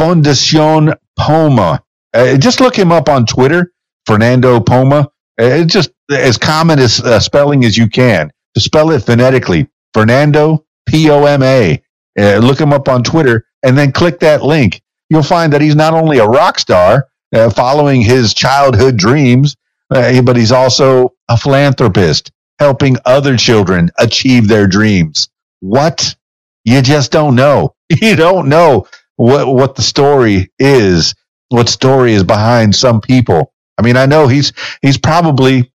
[0.00, 1.84] Fundacion Poma.
[2.12, 3.72] Uh, just look him up on Twitter,
[4.04, 5.10] Fernando Poma.
[5.40, 8.32] Uh, it's just as common as uh, spelling as you can.
[8.54, 11.80] To spell it phonetically, Fernando P O M A.
[12.18, 14.82] Uh, look him up on Twitter and then click that link.
[15.08, 19.56] You'll find that he's not only a rock star, uh, following his childhood dreams,
[19.92, 25.28] but he's also a philanthropist helping other children achieve their dreams.
[25.60, 26.14] What?
[26.64, 27.74] You just don't know.
[28.00, 28.86] You don't know
[29.16, 31.14] what, what the story is,
[31.50, 33.52] what story is behind some people.
[33.76, 35.70] I mean, I know he's, he's probably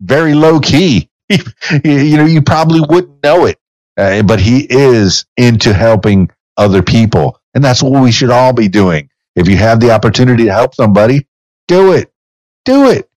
[0.00, 1.08] very low key.
[1.30, 3.58] you know, you probably wouldn't know it,
[3.96, 7.38] uh, but he is into helping other people.
[7.54, 9.08] And that's what we should all be doing.
[9.36, 11.26] If you have the opportunity to help somebody,
[11.68, 12.12] do it.
[12.64, 13.09] Do it.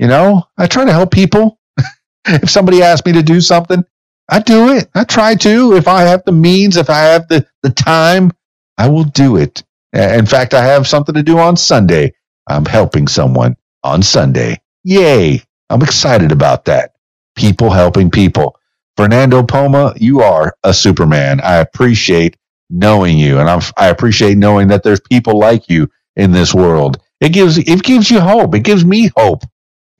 [0.00, 1.60] You know, I try to help people
[2.26, 3.84] if somebody asks me to do something,
[4.30, 4.88] I do it.
[4.94, 5.76] I try to.
[5.76, 8.32] If I have the means, if I have the, the time,
[8.78, 9.62] I will do it.
[9.92, 12.14] In fact, I have something to do on Sunday.
[12.46, 14.62] I'm helping someone on Sunday.
[14.84, 15.42] Yay.
[15.68, 16.94] I'm excited about that.
[17.36, 18.58] People helping people.
[18.96, 21.42] Fernando Poma, you are a Superman.
[21.42, 22.38] I appreciate
[22.70, 27.02] knowing you, and I'm, I appreciate knowing that there's people like you in this world.
[27.20, 28.54] It gives it gives you hope.
[28.54, 29.42] It gives me hope.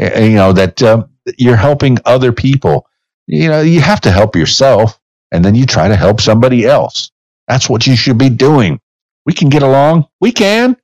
[0.01, 1.05] You know that uh,
[1.36, 2.88] you're helping other people.
[3.26, 4.98] You know you have to help yourself,
[5.30, 7.11] and then you try to help somebody else.
[7.46, 8.80] That's what you should be doing.
[9.26, 10.07] We can get along.
[10.20, 10.76] We can.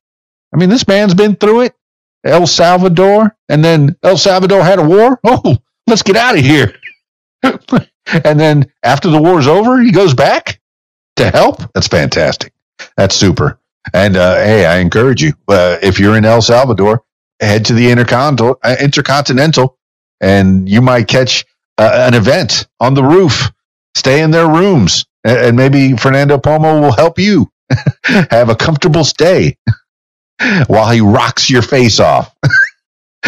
[0.53, 1.75] I mean, this man's been through it.
[2.23, 5.19] El Salvador, and then El Salvador had a war.
[5.23, 5.57] Oh,
[5.87, 6.73] let's get out of here.
[7.43, 10.59] and then after the war's over, he goes back
[11.15, 11.61] to help.
[11.73, 12.53] That's fantastic.
[12.95, 13.59] That's super.
[13.93, 17.03] And uh, hey, I encourage you uh, if you're in El Salvador,
[17.39, 19.77] head to the intercontinental, uh, intercontinental,
[20.21, 21.45] and you might catch
[21.77, 23.51] uh, an event on the roof.
[23.95, 27.51] Stay in their rooms, and, and maybe Fernando Poma will help you
[28.03, 29.57] have a comfortable stay
[30.67, 32.33] while he rocks your face off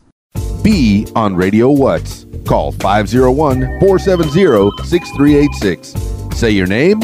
[0.62, 2.26] Be on Radio What.
[2.47, 6.39] Call 501 470 6386.
[6.39, 7.01] Say your name,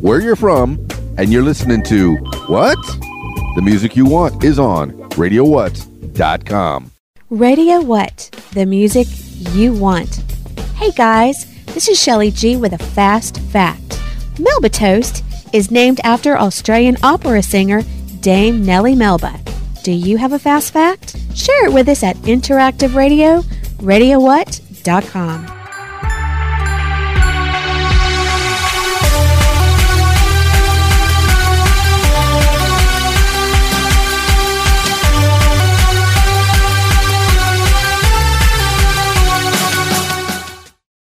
[0.00, 0.86] where you're from,
[1.18, 2.16] and you're listening to
[2.46, 2.78] What?
[3.56, 6.90] The music you want is on RadioWhat.com.
[7.30, 8.30] Radio What?
[8.52, 9.06] The music
[9.52, 10.22] you want.
[10.76, 14.00] Hey guys, this is Shelly G with a fast fact.
[14.38, 17.82] Melba Toast is named after Australian opera singer
[18.20, 19.38] Dame Nellie Melba.
[19.82, 21.16] Do you have a fast fact?
[21.34, 23.42] Share it with us at Interactive Radio,
[24.86, 25.55] RadioWhat.com.